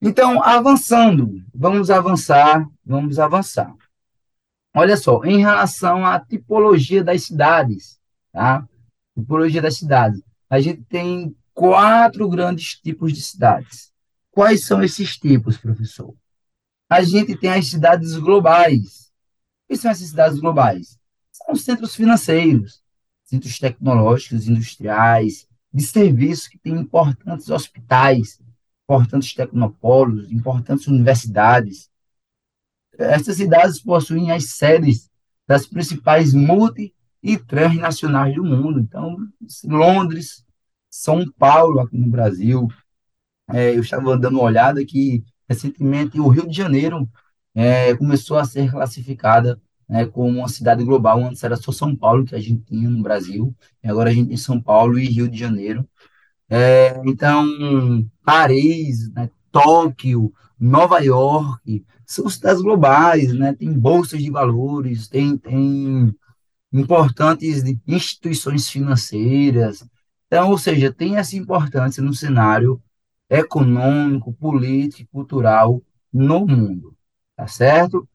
Então, 0.00 0.40
avançando, 0.40 1.42
vamos 1.52 1.90
avançar, 1.90 2.64
vamos 2.86 3.18
avançar. 3.18 3.74
Olha 4.72 4.96
só, 4.96 5.24
em 5.24 5.38
relação 5.38 6.06
à 6.06 6.20
tipologia 6.20 7.02
das 7.02 7.24
cidades, 7.24 7.98
tá? 8.30 8.64
Tipologia 9.16 9.60
das 9.60 9.76
cidades. 9.76 10.22
A 10.48 10.60
gente 10.60 10.82
tem 10.84 11.34
quatro 11.52 12.28
grandes 12.28 12.76
tipos 12.76 13.12
de 13.12 13.20
cidades. 13.20 13.92
Quais 14.30 14.64
são 14.64 14.80
esses 14.80 15.16
tipos, 15.16 15.58
professor? 15.58 16.14
A 16.88 17.02
gente 17.02 17.36
tem 17.36 17.52
as 17.52 17.66
cidades 17.66 18.16
globais. 18.16 19.12
O 19.64 19.72
que 19.72 19.76
são 19.76 19.90
essas 19.90 20.08
cidades 20.08 20.38
globais? 20.38 20.98
São 21.34 21.56
centros 21.56 21.96
financeiros, 21.96 22.80
centros 23.24 23.58
tecnológicos, 23.58 24.46
industriais, 24.46 25.48
de 25.72 25.82
serviços 25.82 26.46
que 26.46 26.56
têm 26.56 26.74
importantes 26.74 27.50
hospitais, 27.50 28.40
importantes 28.84 29.34
tecnopolos, 29.34 30.30
importantes 30.30 30.86
universidades. 30.86 31.90
Essas 32.96 33.36
cidades 33.36 33.80
possuem 33.80 34.30
as 34.30 34.50
sedes 34.50 35.10
das 35.46 35.66
principais 35.66 36.32
multi 36.32 36.94
e 37.20 37.36
transnacionais 37.36 38.34
do 38.36 38.44
mundo. 38.44 38.78
Então, 38.78 39.16
Londres, 39.64 40.44
São 40.88 41.28
Paulo, 41.32 41.80
aqui 41.80 41.98
no 41.98 42.08
Brasil. 42.08 42.68
É, 43.48 43.74
eu 43.74 43.80
estava 43.80 44.16
dando 44.16 44.34
uma 44.34 44.44
olhada 44.44 44.84
que, 44.86 45.24
recentemente, 45.48 46.20
o 46.20 46.28
Rio 46.28 46.48
de 46.48 46.56
Janeiro 46.56 47.08
é, 47.54 47.94
começou 47.96 48.38
a 48.38 48.44
ser 48.44 48.70
classificada 48.70 49.60
né, 49.88 50.06
como 50.06 50.38
uma 50.38 50.48
cidade 50.48 50.84
global. 50.84 51.22
Antes 51.24 51.42
era 51.44 51.56
só 51.56 51.72
São 51.72 51.94
Paulo 51.94 52.24
que 52.24 52.34
a 52.34 52.40
gente 52.40 52.62
tinha 52.64 52.88
no 52.88 53.02
Brasil, 53.02 53.54
e 53.82 53.88
agora 53.88 54.10
a 54.10 54.12
gente 54.12 54.28
tem 54.28 54.36
São 54.36 54.60
Paulo 54.60 54.98
e 54.98 55.06
Rio 55.06 55.28
de 55.28 55.38
Janeiro. 55.38 55.86
É, 56.48 57.00
então, 57.04 58.08
Paris, 58.24 59.12
né, 59.12 59.30
Tóquio, 59.50 60.32
Nova 60.58 60.98
York, 61.00 61.84
são 62.06 62.28
cidades 62.28 62.62
globais, 62.62 63.32
né, 63.32 63.54
tem 63.54 63.72
bolsas 63.72 64.22
de 64.22 64.30
valores, 64.30 65.08
tem, 65.08 65.36
tem 65.38 66.14
importantes 66.72 67.62
instituições 67.86 68.68
financeiras. 68.68 69.84
Então, 70.26 70.50
ou 70.50 70.58
seja, 70.58 70.92
tem 70.92 71.16
essa 71.16 71.36
importância 71.36 72.02
no 72.02 72.12
cenário 72.12 72.82
econômico, 73.28 74.32
político 74.32 75.10
cultural 75.12 75.82
no 76.12 76.46
mundo, 76.46 76.96
tá 77.36 77.46
certo? 77.46 78.08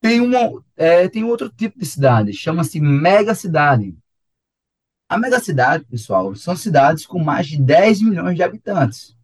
Tem, 0.00 0.20
uma, 0.20 0.64
é, 0.76 1.08
tem 1.08 1.24
outro 1.24 1.50
tipo 1.50 1.78
de 1.78 1.84
cidade, 1.84 2.32
chama-se 2.32 2.80
megacidade. 2.80 3.96
A 5.08 5.18
megacidade, 5.18 5.84
pessoal, 5.84 6.34
são 6.34 6.56
cidades 6.56 7.04
com 7.04 7.22
mais 7.22 7.48
de 7.48 7.60
10 7.60 8.02
milhões 8.02 8.36
de 8.36 8.42
habitantes. 8.42 9.16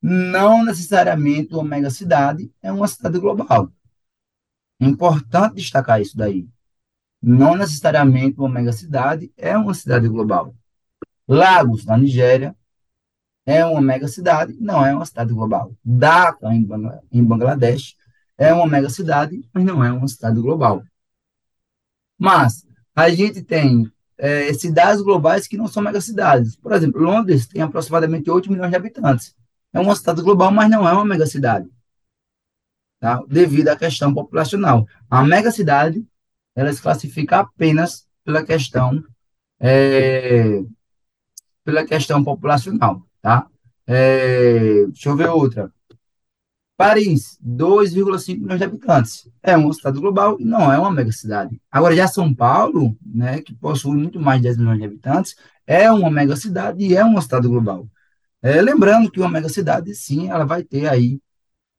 Não 0.00 0.64
necessariamente 0.64 1.54
uma 1.54 1.64
megacidade 1.64 2.52
é 2.62 2.70
uma 2.70 2.86
cidade 2.86 3.18
global. 3.18 3.72
Importante 4.78 5.56
destacar 5.56 6.00
isso 6.00 6.16
daí. 6.16 6.46
Não 7.22 7.56
necessariamente 7.56 8.38
uma 8.38 8.48
megacidade 8.50 9.32
é 9.36 9.56
uma 9.56 9.72
cidade 9.72 10.06
global. 10.08 10.54
Lagos, 11.26 11.86
na 11.86 11.96
Nigéria, 11.96 12.54
é 13.46 13.64
uma 13.64 13.80
megacidade, 13.80 14.54
não 14.60 14.84
é 14.84 14.94
uma 14.94 15.06
cidade 15.06 15.32
global. 15.32 15.74
Dhaka, 15.82 16.48
em 16.52 17.24
Bangladesh, 17.24 17.96
é 18.38 18.52
uma 18.52 18.66
mega 18.66 18.90
cidade, 18.90 19.48
mas 19.52 19.64
não 19.64 19.82
é 19.84 19.92
uma 19.92 20.08
cidade 20.08 20.40
global. 20.40 20.82
Mas 22.18 22.64
a 22.94 23.08
gente 23.10 23.42
tem 23.42 23.90
é, 24.18 24.52
cidades 24.54 25.02
globais 25.02 25.46
que 25.46 25.56
não 25.56 25.66
são 25.66 25.82
megacidades. 25.82 26.56
Por 26.56 26.72
exemplo, 26.72 27.02
Londres 27.02 27.46
tem 27.46 27.62
aproximadamente 27.62 28.30
8 28.30 28.50
milhões 28.50 28.70
de 28.70 28.76
habitantes. 28.76 29.34
É 29.72 29.80
uma 29.80 29.96
cidade 29.96 30.22
global, 30.22 30.50
mas 30.50 30.70
não 30.70 30.88
é 30.88 30.92
uma 30.92 31.04
megacidade. 31.04 31.68
Tá? 33.00 33.22
Devido 33.28 33.68
à 33.68 33.76
questão 33.76 34.14
populacional. 34.14 34.86
A 35.10 35.22
megacidade, 35.22 36.06
ela 36.54 36.72
se 36.72 36.80
classifica 36.80 37.40
apenas 37.40 38.06
pela 38.24 38.44
questão 38.44 39.02
é, 39.60 40.62
pela 41.64 41.84
questão 41.86 42.22
populacional, 42.22 43.02
tá? 43.20 43.46
É, 43.86 44.86
deixa 44.86 45.08
eu 45.08 45.16
ver 45.16 45.28
outra. 45.28 45.72
Paris, 46.76 47.38
2,5 47.40 48.40
milhões 48.40 48.58
de 48.58 48.64
habitantes. 48.64 49.28
É 49.42 49.56
uma 49.56 49.72
cidade 49.72 50.00
global 50.00 50.36
e 50.40 50.44
não 50.44 50.72
é 50.72 50.78
uma 50.78 50.90
megacidade. 50.90 51.60
Agora, 51.70 51.94
já 51.94 52.08
São 52.08 52.34
Paulo, 52.34 52.96
né, 53.04 53.40
que 53.42 53.54
possui 53.54 53.96
muito 53.96 54.20
mais 54.20 54.38
de 54.40 54.44
10 54.44 54.58
milhões 54.58 54.78
de 54.78 54.84
habitantes, 54.84 55.36
é 55.66 55.90
uma 55.90 56.10
megacidade 56.10 56.84
e 56.84 56.96
é 56.96 57.04
uma 57.04 57.22
cidade 57.22 57.46
global. 57.48 57.88
É, 58.42 58.60
lembrando 58.60 59.10
que 59.10 59.20
uma 59.20 59.28
megacidade, 59.28 59.94
sim, 59.94 60.28
ela 60.30 60.44
vai 60.44 60.62
ter 60.64 60.88
aí 60.88 61.20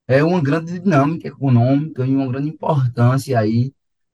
é 0.07 0.23
uma 0.23 0.41
grande 0.41 0.79
dinâmica 0.79 1.27
econômica 1.27 2.05
e 2.05 2.15
uma 2.15 2.27
grande 2.27 2.49
importância 2.49 3.39
aí, 3.39 3.73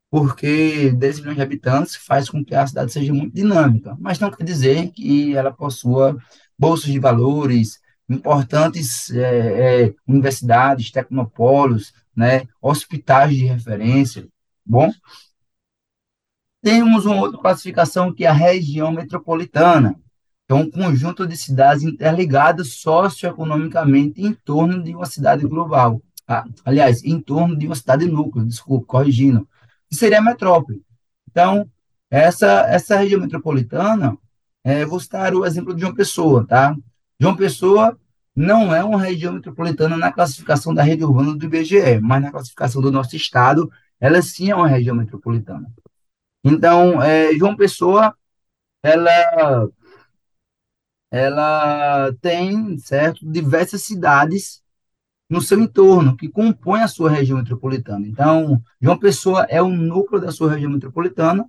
porque 0.10 0.92
10 0.92 1.20
milhões 1.20 1.38
de 1.38 1.42
habitantes 1.44 1.96
faz 1.96 2.30
com 2.30 2.44
que 2.44 2.56
a 2.56 2.68
cidade 2.68 2.92
seja 2.92 3.14
muito 3.14 3.34
dinâmica, 3.36 3.96
mas 4.00 4.20
não 4.20 4.32
quer 4.32 4.44
dizer 4.44 4.92
que 4.92 5.36
ela 5.36 5.52
possua 5.54 6.18
bolsas 6.58 6.92
de 6.92 7.00
valores, 7.00 7.81
importantes 8.14 9.12
é, 9.12 9.86
é, 9.86 9.96
universidades, 10.08 10.92
tecnopolos, 10.92 11.94
né, 12.16 12.44
hospitais 12.62 13.36
de 13.36 13.46
referência. 13.46 14.28
Bom, 14.66 14.92
temos 16.62 17.06
uma 17.06 17.22
outra 17.22 17.40
classificação 17.40 18.14
que 18.14 18.24
é 18.24 18.28
a 18.28 18.34
região 18.34 18.92
metropolitana, 18.92 19.96
que 20.48 20.54
é 20.54 20.56
um 20.56 20.70
conjunto 20.70 21.26
de 21.26 21.36
cidades 21.36 21.84
interligadas 21.84 22.76
socioeconomicamente 22.76 24.22
em 24.22 24.34
torno 24.34 24.84
de 24.84 24.96
uma 24.96 25.06
cidade 25.06 25.46
global. 25.48 26.02
Ah, 26.28 26.46
aliás, 26.64 27.04
em 27.04 27.20
torno 27.20 27.58
de 27.58 27.66
uma 27.66 27.76
cidade 27.76 28.06
núcleo, 28.06 28.46
desculpa, 28.46 28.86
corrigindo, 28.86 29.48
que 29.90 29.96
seria 29.96 30.20
a 30.20 30.22
metrópole. 30.22 30.82
Então, 31.30 31.68
essa, 32.10 32.66
essa 32.68 32.98
região 32.98 33.22
metropolitana, 33.22 34.18
é, 34.64 34.86
vou 34.86 35.00
citar 35.00 35.34
o 35.34 35.46
exemplo 35.46 35.74
de 35.74 35.82
João 35.82 35.96
Pessoa, 35.96 36.46
tá? 36.46 36.76
João 37.22 37.36
Pessoa 37.36 38.00
não 38.36 38.74
é 38.74 38.84
uma 38.84 39.00
região 39.00 39.34
metropolitana 39.34 39.96
na 39.96 40.12
classificação 40.12 40.74
da 40.74 40.82
rede 40.82 41.04
urbana 41.04 41.38
do 41.38 41.46
IBGE, 41.46 42.00
mas 42.02 42.20
na 42.20 42.32
classificação 42.32 42.82
do 42.82 42.92
nosso 42.92 43.16
estado, 43.16 43.72
ela 44.00 44.24
sim 44.24 44.50
é 44.50 44.56
uma 44.56 44.68
região 44.68 44.96
metropolitana. 44.96 45.72
Então, 46.44 47.00
é, 47.00 47.32
João 47.36 47.56
Pessoa, 47.56 48.18
ela, 48.82 49.70
ela 51.12 52.12
tem, 52.22 52.76
certo, 52.80 53.30
diversas 53.30 53.84
cidades 53.84 54.64
no 55.30 55.42
seu 55.42 55.60
entorno 55.60 56.18
que 56.18 56.28
compõem 56.28 56.82
a 56.82 56.88
sua 56.88 57.12
região 57.12 57.38
metropolitana. 57.38 58.08
Então, 58.08 58.60
João 58.82 58.98
Pessoa 58.98 59.44
é 59.48 59.62
o 59.62 59.70
núcleo 59.70 60.20
da 60.20 60.32
sua 60.32 60.54
região 60.54 60.72
metropolitana 60.72 61.48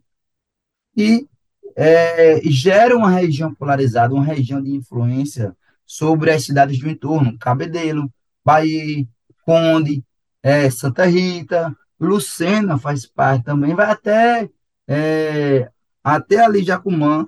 e 0.94 1.26
é, 1.74 2.42
gera 2.50 2.94
uma 2.94 3.10
região 3.10 3.54
polarizada, 3.54 4.12
uma 4.12 4.22
região 4.22 4.62
de 4.62 4.70
influência 4.70 5.56
sobre 5.92 6.30
as 6.30 6.44
cidades 6.44 6.78
do 6.80 6.88
entorno, 6.88 7.36
Cabedelo, 7.38 8.10
Bahia, 8.42 9.06
Conde, 9.44 10.02
é, 10.42 10.70
Santa 10.70 11.04
Rita, 11.04 11.76
Lucena 12.00 12.78
faz 12.78 13.04
parte 13.04 13.44
também, 13.44 13.74
vai 13.74 13.90
até, 13.90 14.48
é, 14.88 15.70
até 16.02 16.42
ali 16.42 16.64
Jacumã, 16.64 17.26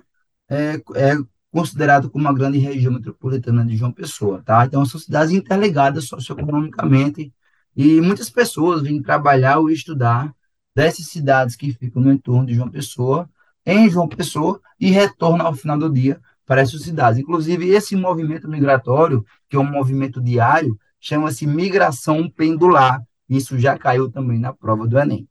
é, 0.49 0.81
é 0.95 1.15
considerado 1.51 2.09
como 2.09 2.25
uma 2.25 2.33
grande 2.33 2.57
região 2.57 2.91
metropolitana 2.91 3.63
de 3.63 3.77
João 3.77 3.91
Pessoa, 3.91 4.41
tá? 4.43 4.65
Então, 4.65 4.83
são 4.83 4.99
cidades 4.99 5.31
interligadas 5.31 6.05
socioeconomicamente 6.05 7.31
e 7.75 8.01
muitas 8.01 8.31
pessoas 8.31 8.81
vêm 8.81 8.99
trabalhar 8.99 9.59
ou 9.59 9.69
estudar 9.69 10.33
dessas 10.75 11.05
cidades 11.05 11.55
que 11.55 11.71
ficam 11.71 12.01
no 12.01 12.11
entorno 12.11 12.47
de 12.47 12.55
João 12.55 12.71
Pessoa, 12.71 13.29
em 13.63 13.87
João 13.91 14.07
Pessoa, 14.07 14.59
e 14.79 14.89
retornam 14.89 15.45
ao 15.45 15.53
final 15.53 15.77
do 15.77 15.89
dia 15.89 16.19
para 16.45 16.61
essas 16.61 16.81
cidades. 16.83 17.19
Inclusive, 17.19 17.69
esse 17.69 17.95
movimento 17.95 18.47
migratório, 18.47 19.25
que 19.49 19.55
é 19.55 19.59
um 19.59 19.69
movimento 19.69 20.21
diário, 20.21 20.77
chama-se 20.99 21.45
migração 21.45 22.29
pendular. 22.29 23.01
Isso 23.27 23.57
já 23.57 23.77
caiu 23.77 24.11
também 24.11 24.39
na 24.39 24.53
prova 24.53 24.87
do 24.87 24.97
Enem. 24.97 25.27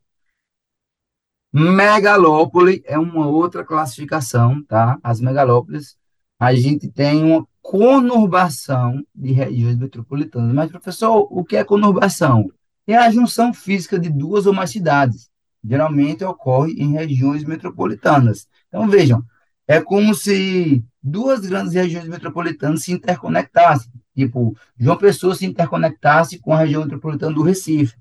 Megalópole 1.52 2.82
é 2.84 2.98
uma 2.98 3.28
outra 3.28 3.64
classificação, 3.64 4.60
tá? 4.64 4.98
As 5.02 5.20
megalópolis, 5.20 5.96
a 6.38 6.52
gente 6.52 6.90
tem 6.90 7.22
uma 7.22 7.46
conurbação 7.62 9.00
de 9.14 9.32
regiões 9.32 9.76
metropolitanas. 9.76 10.52
Mas, 10.52 10.70
professor, 10.70 11.28
o 11.30 11.44
que 11.44 11.56
é 11.56 11.62
conurbação? 11.62 12.50
É 12.86 12.96
a 12.96 13.10
junção 13.10 13.54
física 13.54 13.98
de 13.98 14.10
duas 14.10 14.46
ou 14.46 14.52
mais 14.52 14.70
cidades. 14.70 15.30
Geralmente 15.64 16.24
ocorre 16.24 16.72
em 16.72 16.92
regiões 16.92 17.44
metropolitanas. 17.44 18.48
Então, 18.68 18.88
vejam, 18.88 19.24
é 19.66 19.80
como 19.80 20.14
se 20.14 20.84
duas 21.04 21.40
grandes 21.40 21.74
regiões 21.74 22.08
metropolitanas 22.08 22.82
se 22.82 22.92
interconectassem. 22.92 23.92
Tipo, 24.16 24.56
João 24.78 24.96
Pessoa 24.96 25.34
se 25.34 25.44
interconectasse 25.44 26.38
com 26.38 26.54
a 26.54 26.58
região 26.58 26.82
metropolitana 26.82 27.34
do 27.34 27.42
Recife. 27.42 27.94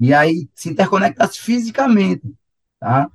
E 0.00 0.12
aí 0.12 0.48
se 0.54 0.68
interconectasse 0.68 1.38
fisicamente, 1.40 2.34
tá? 2.80 3.08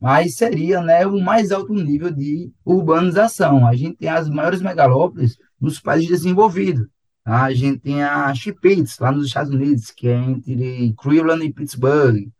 Mas 0.00 0.36
seria, 0.36 0.80
né, 0.80 1.06
o 1.06 1.20
mais 1.20 1.50
alto 1.50 1.74
nível 1.74 2.10
de 2.10 2.50
urbanização. 2.64 3.66
A 3.66 3.74
gente 3.74 3.98
tem 3.98 4.08
as 4.08 4.30
maiores 4.30 4.62
megalópolis 4.62 5.36
nos 5.60 5.78
países 5.78 6.08
desenvolvidos. 6.08 6.86
Tá? 7.22 7.44
A 7.44 7.52
gente 7.52 7.80
tem 7.80 8.02
a 8.02 8.34
Chippewa, 8.34 8.84
lá 9.00 9.12
nos 9.12 9.26
Estados 9.26 9.52
Unidos, 9.52 9.90
que 9.90 10.08
é 10.08 10.16
entre 10.16 10.94
Cleveland 10.96 11.44
e 11.44 11.52
Pittsburgh. 11.52 12.30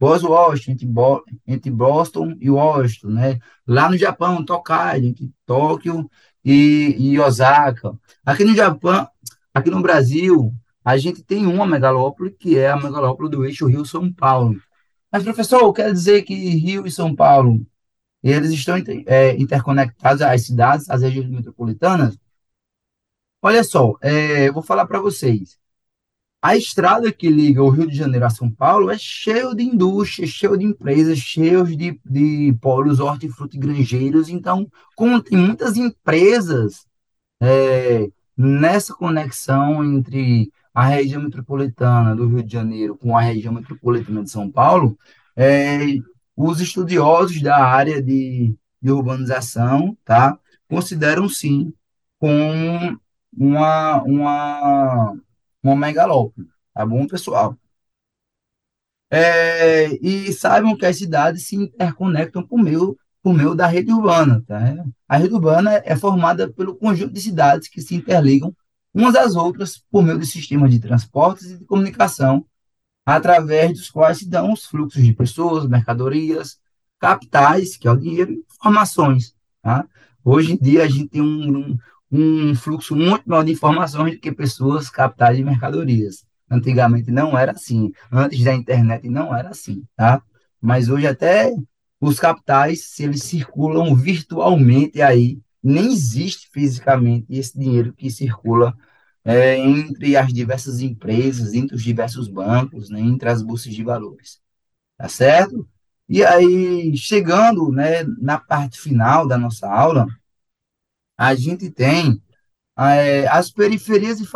Boston, 0.00 0.72
entre, 0.72 0.86
Bo 0.86 1.22
entre 1.46 1.70
Boston 1.70 2.34
e 2.40 2.48
Washington, 2.48 3.08
né? 3.08 3.38
Lá 3.66 3.90
no 3.90 3.98
Japão, 3.98 4.42
Tokyo, 4.42 4.74
entre 5.04 5.30
Tóquio 5.44 6.10
e, 6.42 6.96
e 6.98 7.20
Osaka. 7.20 7.92
Aqui 8.24 8.44
no 8.44 8.54
Japão, 8.54 9.06
aqui 9.52 9.70
no 9.70 9.82
Brasil, 9.82 10.54
a 10.82 10.96
gente 10.96 11.22
tem 11.22 11.46
uma 11.46 11.66
megalópole, 11.66 12.30
que 12.30 12.58
é 12.58 12.70
a 12.70 12.76
megalópole 12.76 13.30
do 13.30 13.44
eixo 13.44 13.66
Rio-São 13.66 14.10
Paulo. 14.10 14.58
Mas, 15.12 15.22
professor, 15.22 15.70
quer 15.74 15.92
dizer 15.92 16.22
que 16.22 16.34
Rio 16.34 16.86
e 16.86 16.90
São 16.90 17.14
Paulo, 17.14 17.60
eles 18.22 18.50
estão 18.52 18.76
é, 19.06 19.36
interconectados 19.36 20.22
às 20.22 20.46
cidades, 20.46 20.88
às 20.88 21.02
regiões 21.02 21.28
metropolitanas? 21.28 22.18
Olha 23.42 23.62
só, 23.64 23.94
é, 24.00 24.50
vou 24.50 24.62
falar 24.62 24.86
para 24.86 25.00
vocês. 25.00 25.59
A 26.42 26.56
estrada 26.56 27.12
que 27.12 27.28
liga 27.28 27.62
o 27.62 27.68
Rio 27.68 27.86
de 27.86 27.94
Janeiro 27.94 28.24
a 28.24 28.30
São 28.30 28.50
Paulo 28.50 28.90
é 28.90 28.96
cheio 28.98 29.54
de 29.54 29.62
indústrias, 29.62 30.30
cheio 30.30 30.56
de 30.56 30.64
empresas, 30.64 31.18
cheio 31.18 31.64
de, 31.64 32.00
de 32.04 32.56
polos 32.62 32.98
hortifruti 32.98 33.58
granjeiros. 33.58 34.30
Então, 34.30 34.66
como 34.96 35.22
tem 35.22 35.36
muitas 35.36 35.76
empresas 35.76 36.86
é, 37.40 38.08
nessa 38.36 38.94
conexão 38.94 39.84
entre 39.84 40.50
a 40.74 40.86
região 40.86 41.22
metropolitana 41.22 42.16
do 42.16 42.26
Rio 42.26 42.42
de 42.42 42.52
Janeiro 42.52 42.96
com 42.96 43.16
a 43.16 43.20
região 43.20 43.52
metropolitana 43.52 44.22
de 44.22 44.30
São 44.30 44.50
Paulo, 44.50 44.98
é, 45.36 45.78
os 46.34 46.60
estudiosos 46.60 47.42
da 47.42 47.58
área 47.58 48.02
de, 48.02 48.54
de 48.80 48.90
urbanização 48.90 49.96
tá, 50.06 50.38
consideram 50.68 51.28
sim 51.28 51.72
como 52.18 52.98
uma, 53.36 54.02
uma 54.04 55.14
uma 55.62 55.76
megalópole, 55.76 56.48
tá 56.74 56.84
bom, 56.86 57.06
pessoal? 57.06 57.56
É, 59.12 59.88
e 60.00 60.32
saibam 60.32 60.76
que 60.76 60.86
as 60.86 60.96
cidades 60.96 61.46
se 61.46 61.56
interconectam 61.56 62.46
por 62.46 62.58
meio, 62.62 62.96
por 63.22 63.34
meio 63.34 63.54
da 63.54 63.66
rede 63.66 63.92
urbana, 63.92 64.42
tá? 64.46 64.84
A 65.08 65.16
rede 65.16 65.34
urbana 65.34 65.82
é 65.84 65.96
formada 65.96 66.48
pelo 66.48 66.76
conjunto 66.76 67.12
de 67.12 67.20
cidades 67.20 67.68
que 67.68 67.80
se 67.82 67.94
interligam 67.94 68.54
umas 68.94 69.14
às 69.16 69.34
outras 69.34 69.78
por 69.90 70.02
meio 70.02 70.18
de 70.18 70.26
sistemas 70.26 70.70
de 70.70 70.78
transportes 70.78 71.50
e 71.50 71.58
de 71.58 71.64
comunicação, 71.64 72.46
através 73.04 73.72
dos 73.72 73.90
quais 73.90 74.18
se 74.18 74.28
dão 74.28 74.52
os 74.52 74.64
fluxos 74.64 75.02
de 75.02 75.12
pessoas, 75.12 75.68
mercadorias, 75.68 76.58
capitais, 76.98 77.76
que 77.76 77.88
é 77.88 77.90
o 77.90 77.96
dinheiro, 77.96 78.32
e 78.32 78.44
informações, 78.54 79.34
tá? 79.62 79.86
Hoje 80.24 80.52
em 80.52 80.56
dia 80.56 80.84
a 80.84 80.88
gente 80.88 81.08
tem 81.08 81.22
um, 81.22 81.58
um 81.58 81.78
fluxo 82.56 82.96
muito 82.96 83.28
maior 83.28 83.44
de 83.44 83.52
informações 83.52 84.14
do 84.14 84.20
que 84.20 84.32
pessoas, 84.32 84.90
capitais 84.90 85.38
e 85.38 85.44
mercadorias. 85.44 86.24
Antigamente 86.50 87.10
não 87.10 87.38
era 87.38 87.52
assim. 87.52 87.92
Antes 88.10 88.42
da 88.42 88.54
internet 88.54 89.08
não 89.08 89.34
era 89.34 89.50
assim, 89.50 89.84
tá? 89.96 90.22
Mas 90.60 90.88
hoje 90.88 91.06
até 91.06 91.54
os 92.00 92.18
capitais, 92.18 92.86
se 92.86 93.04
eles 93.04 93.22
circulam 93.22 93.94
virtualmente 93.94 95.00
aí, 95.02 95.40
nem 95.62 95.92
existe 95.92 96.48
fisicamente 96.52 97.26
esse 97.30 97.58
dinheiro 97.58 97.92
que 97.92 98.10
circula 98.10 98.74
é, 99.24 99.58
entre 99.58 100.16
as 100.16 100.32
diversas 100.32 100.80
empresas, 100.80 101.54
entre 101.54 101.76
os 101.76 101.82
diversos 101.82 102.26
bancos, 102.28 102.90
né, 102.90 103.00
entre 103.00 103.28
as 103.28 103.42
bolsas 103.42 103.72
de 103.74 103.84
valores. 103.84 104.40
Tá 104.96 105.08
certo? 105.08 105.68
E 106.08 106.24
aí, 106.24 106.96
chegando 106.96 107.70
né, 107.70 108.04
na 108.18 108.38
parte 108.38 108.80
final 108.80 109.26
da 109.28 109.38
nossa 109.38 109.68
aula, 109.70 110.06
a 111.20 111.34
gente 111.34 111.70
tem 111.70 112.18
é, 112.78 113.26
as 113.28 113.50
periferias 113.50 114.20
e 114.20 114.26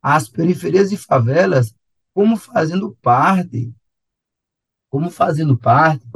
as 0.00 0.28
periferias 0.28 0.92
e 0.92 0.96
favelas 0.96 1.74
como 2.14 2.36
fazendo 2.36 2.96
parte, 3.02 3.74
como 4.88 5.10
fazendo 5.10 5.58
parte 5.58 6.06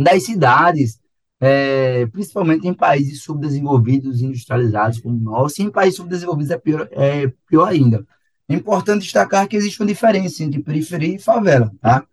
das 0.00 0.22
cidades, 0.22 0.98
é, 1.38 2.06
principalmente 2.06 2.66
em 2.66 2.72
países 2.72 3.22
subdesenvolvidos, 3.22 4.22
industrializados 4.22 4.98
como 4.98 5.14
o 5.14 5.20
nosso, 5.20 5.60
e 5.60 5.66
em 5.66 5.70
países 5.70 5.96
subdesenvolvidos 5.96 6.50
é 6.50 6.56
pior, 6.56 6.88
é 6.92 7.28
pior 7.46 7.68
ainda. 7.68 8.06
É 8.48 8.54
importante 8.54 9.02
destacar 9.02 9.46
que 9.46 9.56
existe 9.56 9.82
uma 9.82 9.86
diferença 9.86 10.42
entre 10.42 10.62
periferia 10.62 11.14
e 11.14 11.18
favela, 11.18 11.70
tá? 11.78 12.06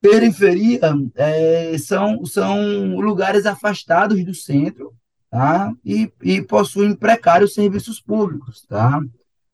Periferia 0.00 0.80
é, 1.14 1.76
são, 1.78 2.24
são 2.24 3.00
lugares 3.00 3.46
afastados 3.46 4.24
do 4.24 4.34
centro, 4.34 4.94
tá? 5.30 5.72
E, 5.84 6.12
e 6.22 6.42
possuem 6.42 6.94
precários 6.94 7.54
serviços 7.54 8.00
públicos, 8.00 8.64
tá? 8.66 9.00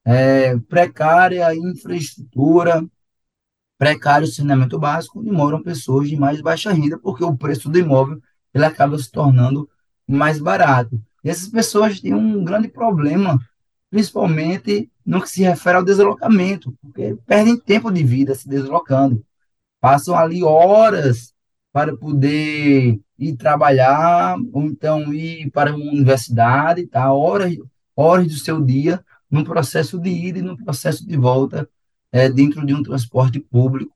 é, 0.04 0.56
precária 0.58 1.54
infraestrutura, 1.54 2.84
precário 3.78 4.26
saneamento 4.26 4.78
básico, 4.78 5.20
onde 5.20 5.30
moram 5.30 5.62
pessoas 5.62 6.08
de 6.08 6.16
mais 6.16 6.40
baixa 6.40 6.72
renda, 6.72 6.98
porque 6.98 7.24
o 7.24 7.36
preço 7.36 7.68
do 7.68 7.78
imóvel 7.78 8.20
ele 8.54 8.64
acaba 8.64 8.98
se 8.98 9.10
tornando 9.10 9.68
mais 10.06 10.38
barato. 10.38 11.00
E 11.24 11.30
essas 11.30 11.48
pessoas 11.48 12.00
têm 12.00 12.14
um 12.14 12.44
grande 12.44 12.68
problema, 12.68 13.38
principalmente 13.90 14.90
no 15.04 15.20
que 15.20 15.28
se 15.28 15.42
refere 15.42 15.76
ao 15.78 15.84
deslocamento, 15.84 16.74
porque 16.80 17.16
perdem 17.26 17.58
tempo 17.58 17.90
de 17.90 18.02
vida 18.04 18.34
se 18.34 18.48
deslocando 18.48 19.24
passam 19.82 20.16
ali 20.16 20.44
horas 20.44 21.34
para 21.72 21.96
poder 21.96 23.00
ir 23.18 23.36
trabalhar, 23.36 24.36
ou 24.52 24.62
então 24.62 25.12
ir 25.12 25.50
para 25.50 25.74
uma 25.74 25.90
universidade, 25.90 26.86
tá? 26.86 27.12
horas, 27.12 27.56
horas 27.96 28.28
do 28.28 28.38
seu 28.38 28.62
dia 28.62 29.04
no 29.28 29.44
processo 29.44 29.98
de 29.98 30.10
ida 30.10 30.38
e 30.38 30.42
no 30.42 30.56
processo 30.56 31.04
de 31.06 31.16
volta 31.16 31.68
é, 32.12 32.28
dentro 32.28 32.64
de 32.64 32.74
um 32.74 32.82
transporte 32.82 33.40
público 33.40 33.92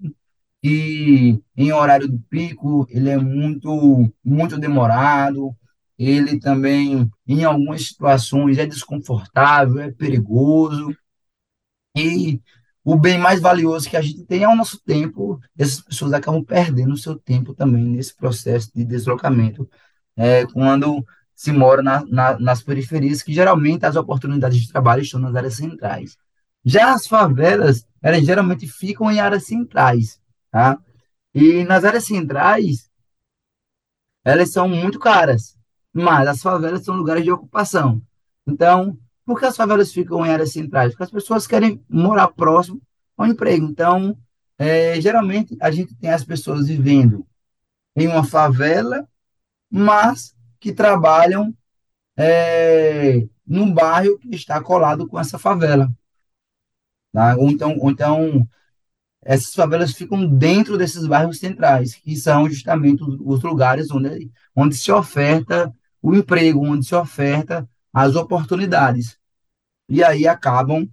e 0.63 1.39
em 1.57 1.73
horário 1.73 2.09
de 2.09 2.19
pico 2.31 2.87
ele 2.91 3.11
é 3.11 3.19
muito 3.19 4.11
muito 4.25 4.59
demorado 4.59 5.55
ele 5.99 6.41
também 6.41 7.11
em 7.29 7.45
algumas 7.45 7.89
situações 7.89 8.59
é 8.59 8.67
desconfortável 8.67 9.79
é 9.81 9.93
perigoso 9.93 10.97
e 11.95 12.41
o 12.87 12.97
bem 12.97 13.19
mais 13.19 13.41
valioso 13.41 13.91
que 13.91 13.97
a 13.97 14.01
gente 14.01 14.23
tem 14.23 14.45
é 14.45 14.49
o 14.49 14.55
nosso 14.55 14.79
tempo. 14.79 15.41
Essas 15.59 15.81
pessoas 15.81 16.13
acabam 16.13 16.45
perdendo 16.45 16.93
o 16.93 16.97
seu 16.97 17.19
tempo 17.19 17.53
também 17.53 17.85
nesse 17.85 18.15
processo 18.15 18.71
de 18.73 18.85
deslocamento, 18.85 19.69
é, 20.17 20.47
quando 20.47 21.05
se 21.35 21.51
mora 21.51 21.83
na, 21.83 22.05
na, 22.07 22.39
nas 22.39 22.63
periferias, 22.63 23.25
que 23.25 23.35
geralmente 23.35 23.85
as 23.85 23.97
oportunidades 23.97 24.61
de 24.61 24.71
trabalho 24.71 25.03
estão 25.03 25.19
nas 25.19 25.35
áreas 25.35 25.55
centrais. 25.55 26.17
Já 26.65 26.95
as 26.95 27.09
favelas, 27.09 27.85
elas 28.01 28.25
geralmente 28.25 28.69
ficam 28.69 29.11
em 29.11 29.19
áreas 29.19 29.47
centrais, 29.47 30.21
tá? 30.53 30.79
E 31.35 31.65
nas 31.65 31.85
áreas 31.85 32.05
centrais, 32.05 32.89
elas 34.25 34.53
são 34.53 34.69
muito 34.69 35.01
caras, 35.01 35.57
mas 35.93 36.29
as 36.29 36.41
favelas 36.41 36.85
são 36.85 36.95
lugares 36.95 37.25
de 37.25 37.33
ocupação. 37.33 38.01
Então, 38.47 38.97
por 39.27 39.41
que 39.41 39.45
as 39.45 39.57
favelas 39.57 39.93
ficam 39.93 40.25
em 40.25 40.31
áreas 40.31 40.53
centrais? 40.53 40.93
Porque 40.93 41.03
as 41.03 41.11
pessoas 41.11 41.47
querem 41.47 41.85
morar 41.89 42.29
próximo 42.29 42.81
ao 43.17 43.27
emprego. 43.27 43.67
Então, 43.67 44.17
é, 44.57 45.01
geralmente, 45.01 45.57
a 45.61 45.71
gente 45.71 45.95
tem 45.97 46.11
as 46.11 46.25
pessoas 46.25 46.69
vivendo 46.69 47.27
em 47.97 48.07
uma 48.07 48.25
favela, 48.25 49.07
mas 49.69 50.35
que 50.61 50.73
trabalham 50.73 51.53
é, 52.17 53.27
num 53.47 53.73
bairro 53.73 54.19
que 54.19 54.35
está 54.35 54.63
colado 54.63 55.09
com 55.09 55.19
essa 55.19 55.39
favela. 55.39 55.91
Tá? 57.13 57.37
Ou, 57.37 57.51
então, 57.51 57.77
ou 57.79 57.91
então, 57.91 58.49
essas 59.23 59.53
favelas 59.55 59.93
ficam 59.93 60.25
dentro 60.27 60.79
desses 60.79 61.05
bairros 61.07 61.39
centrais, 61.39 61.97
que 61.97 62.15
são 62.15 62.49
justamente 62.49 63.03
os, 63.03 63.43
lugares 63.43 63.91
onde, 63.91 64.31
onde 64.55 64.77
se 64.77 64.93
oferta 64.93 65.75
o 66.01 66.15
emprego, 66.15 66.65
onde 66.65 66.87
se 66.87 66.95
oferta 66.95 67.69
as 67.97 68.15
oportunidades. 68.15 69.19
E 69.89 70.05
aí 70.05 70.29
acabam 70.29 70.87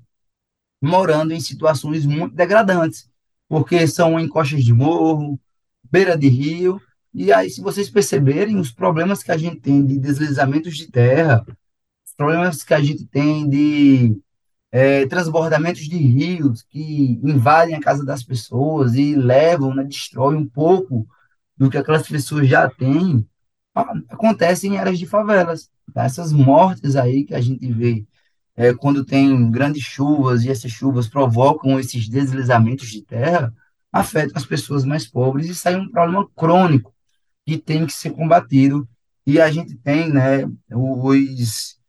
morando 0.81 1.33
em 1.33 1.39
situações 1.41 2.05
muito 2.05 2.33
degradantes, 2.33 3.09
porque 3.49 3.85
são 3.87 4.17
encostas 4.17 4.63
de 4.63 4.73
morro, 4.73 5.37
beira 5.83 6.17
de 6.17 6.29
rio, 6.29 6.81
e 7.13 7.33
aí, 7.33 7.49
se 7.49 7.59
vocês 7.59 7.89
perceberem, 7.89 8.57
os 8.57 8.71
problemas 8.71 9.21
que 9.21 9.33
a 9.33 9.37
gente 9.37 9.59
tem 9.59 9.85
de 9.85 9.99
deslizamentos 9.99 10.77
de 10.77 10.89
terra, 10.89 11.45
os 12.05 12.13
problemas 12.15 12.63
que 12.63 12.73
a 12.73 12.81
gente 12.81 13.05
tem 13.05 13.49
de 13.49 14.17
é, 14.71 15.05
transbordamentos 15.05 15.81
de 15.81 15.97
rios 15.97 16.61
que 16.63 17.19
invadem 17.21 17.75
a 17.75 17.81
casa 17.81 18.05
das 18.05 18.23
pessoas 18.23 18.95
e 18.95 19.13
levam, 19.13 19.75
né, 19.75 19.83
destroem 19.83 20.39
um 20.39 20.47
pouco 20.47 21.05
do 21.57 21.69
que 21.69 21.77
aquelas 21.77 22.07
pessoas 22.07 22.47
já 22.47 22.69
têm, 22.69 23.27
acontecem 23.73 24.73
em 24.73 24.77
áreas 24.77 24.99
de 24.99 25.05
favelas. 25.05 25.69
Tá? 25.93 26.05
Essas 26.05 26.31
mortes 26.31 26.95
aí 26.95 27.23
que 27.23 27.33
a 27.33 27.41
gente 27.41 27.71
vê 27.71 28.05
é, 28.55 28.73
quando 28.73 29.03
tem 29.03 29.49
grandes 29.49 29.83
chuvas 29.83 30.43
e 30.43 30.49
essas 30.49 30.71
chuvas 30.71 31.07
provocam 31.07 31.79
esses 31.79 32.07
deslizamentos 32.07 32.89
de 32.89 33.01
terra, 33.01 33.53
afetam 33.91 34.33
as 34.35 34.45
pessoas 34.45 34.85
mais 34.85 35.07
pobres 35.07 35.47
e 35.49 35.55
sai 35.55 35.75
um 35.75 35.89
problema 35.89 36.27
crônico 36.35 36.93
que 37.45 37.57
tem 37.57 37.85
que 37.85 37.93
ser 37.93 38.11
combatido. 38.11 38.87
E 39.25 39.39
a 39.39 39.49
gente 39.51 39.75
tem 39.75 40.11
né, 40.11 40.49
os, 40.69 41.79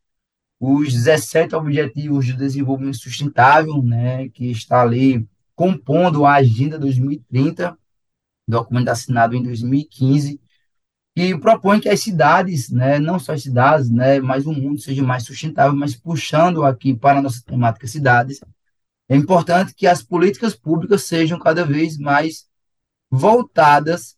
os 0.61 0.93
17 0.93 1.55
Objetivos 1.55 2.24
de 2.24 2.32
Desenvolvimento 2.35 2.99
Sustentável, 2.99 3.82
né, 3.82 4.28
que 4.28 4.51
está 4.51 4.82
ali 4.82 5.26
compondo 5.55 6.24
a 6.24 6.35
Agenda 6.35 6.78
2030, 6.78 7.76
documento 8.47 8.89
assinado 8.89 9.35
em 9.35 9.43
2015, 9.43 10.41
que 11.14 11.38
propõe 11.38 11.80
que 11.80 11.88
as 11.88 12.00
cidades, 12.00 12.70
né, 12.70 12.98
não 12.98 13.18
só 13.18 13.32
as 13.32 13.42
cidades, 13.42 13.88
né, 13.88 14.20
mas 14.20 14.46
o 14.46 14.52
mundo 14.52 14.80
seja 14.80 15.02
mais 15.02 15.22
sustentável, 15.24 15.74
mas 15.74 15.94
puxando 15.94 16.64
aqui 16.64 16.94
para 16.94 17.20
a 17.20 17.22
nossa 17.22 17.42
temática 17.44 17.86
cidades, 17.86 18.40
é 19.08 19.16
importante 19.16 19.74
que 19.74 19.86
as 19.86 20.02
políticas 20.02 20.54
públicas 20.56 21.04
sejam 21.04 21.38
cada 21.38 21.64
vez 21.64 21.98
mais 21.98 22.46
voltadas, 23.10 24.16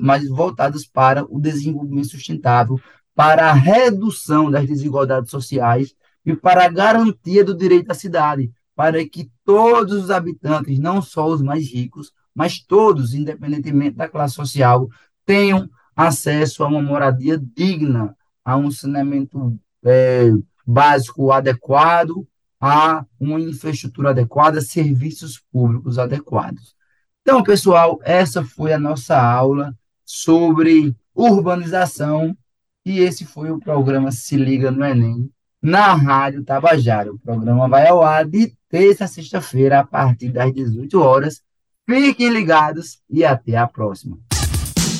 mais 0.00 0.28
voltadas 0.28 0.86
para 0.86 1.24
o 1.24 1.40
desenvolvimento 1.40 2.08
sustentável, 2.08 2.78
para 3.14 3.48
a 3.48 3.54
redução 3.54 4.50
das 4.50 4.66
desigualdades 4.66 5.30
sociais 5.30 5.94
e 6.26 6.34
para 6.36 6.64
a 6.64 6.68
garantia 6.68 7.44
do 7.44 7.56
direito 7.56 7.90
à 7.90 7.94
cidade, 7.94 8.52
para 8.74 9.06
que 9.08 9.30
todos 9.44 10.04
os 10.04 10.10
habitantes, 10.10 10.78
não 10.78 11.00
só 11.00 11.26
os 11.26 11.40
mais 11.40 11.70
ricos, 11.72 12.12
mas 12.34 12.58
todos, 12.58 13.14
independentemente 13.14 13.96
da 13.96 14.08
classe 14.08 14.34
social, 14.34 14.88
tenham 15.24 15.70
acesso 15.96 16.64
a 16.64 16.68
uma 16.68 16.82
moradia 16.82 17.38
digna, 17.38 18.16
a 18.44 18.56
um 18.56 18.70
saneamento 18.70 19.58
é, 19.84 20.30
básico 20.66 21.30
adequado, 21.30 22.26
a 22.60 23.04
uma 23.20 23.40
infraestrutura 23.40 24.10
adequada, 24.10 24.60
serviços 24.60 25.42
públicos 25.52 25.98
adequados. 25.98 26.74
Então, 27.22 27.42
pessoal, 27.42 27.98
essa 28.02 28.44
foi 28.44 28.72
a 28.72 28.78
nossa 28.78 29.20
aula 29.20 29.74
sobre 30.04 30.94
urbanização 31.14 32.36
e 32.84 33.00
esse 33.00 33.24
foi 33.24 33.50
o 33.50 33.58
programa 33.58 34.10
Se 34.12 34.36
Liga 34.36 34.70
no 34.70 34.84
Enem 34.84 35.30
na 35.62 35.94
Rádio 35.94 36.44
Tabajara. 36.44 37.10
O 37.10 37.18
programa 37.18 37.66
vai 37.66 37.86
ao 37.86 38.02
ar 38.02 38.26
de 38.26 38.52
terça 38.68 39.04
a 39.04 39.08
sexta-feira 39.08 39.80
a 39.80 39.86
partir 39.86 40.28
das 40.28 40.52
18 40.52 41.00
horas. 41.00 41.42
Fiquem 41.88 42.28
ligados 42.28 43.00
e 43.08 43.24
até 43.24 43.56
a 43.56 43.66
próxima. 43.66 44.18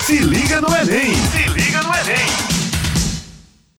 Se 0.06 0.20
liga 0.20 0.60
no 0.60 0.68
Enem! 0.76 1.14
Se 1.32 1.48
liga 1.48 1.80
no 1.82 1.94
Enem! 1.94 2.33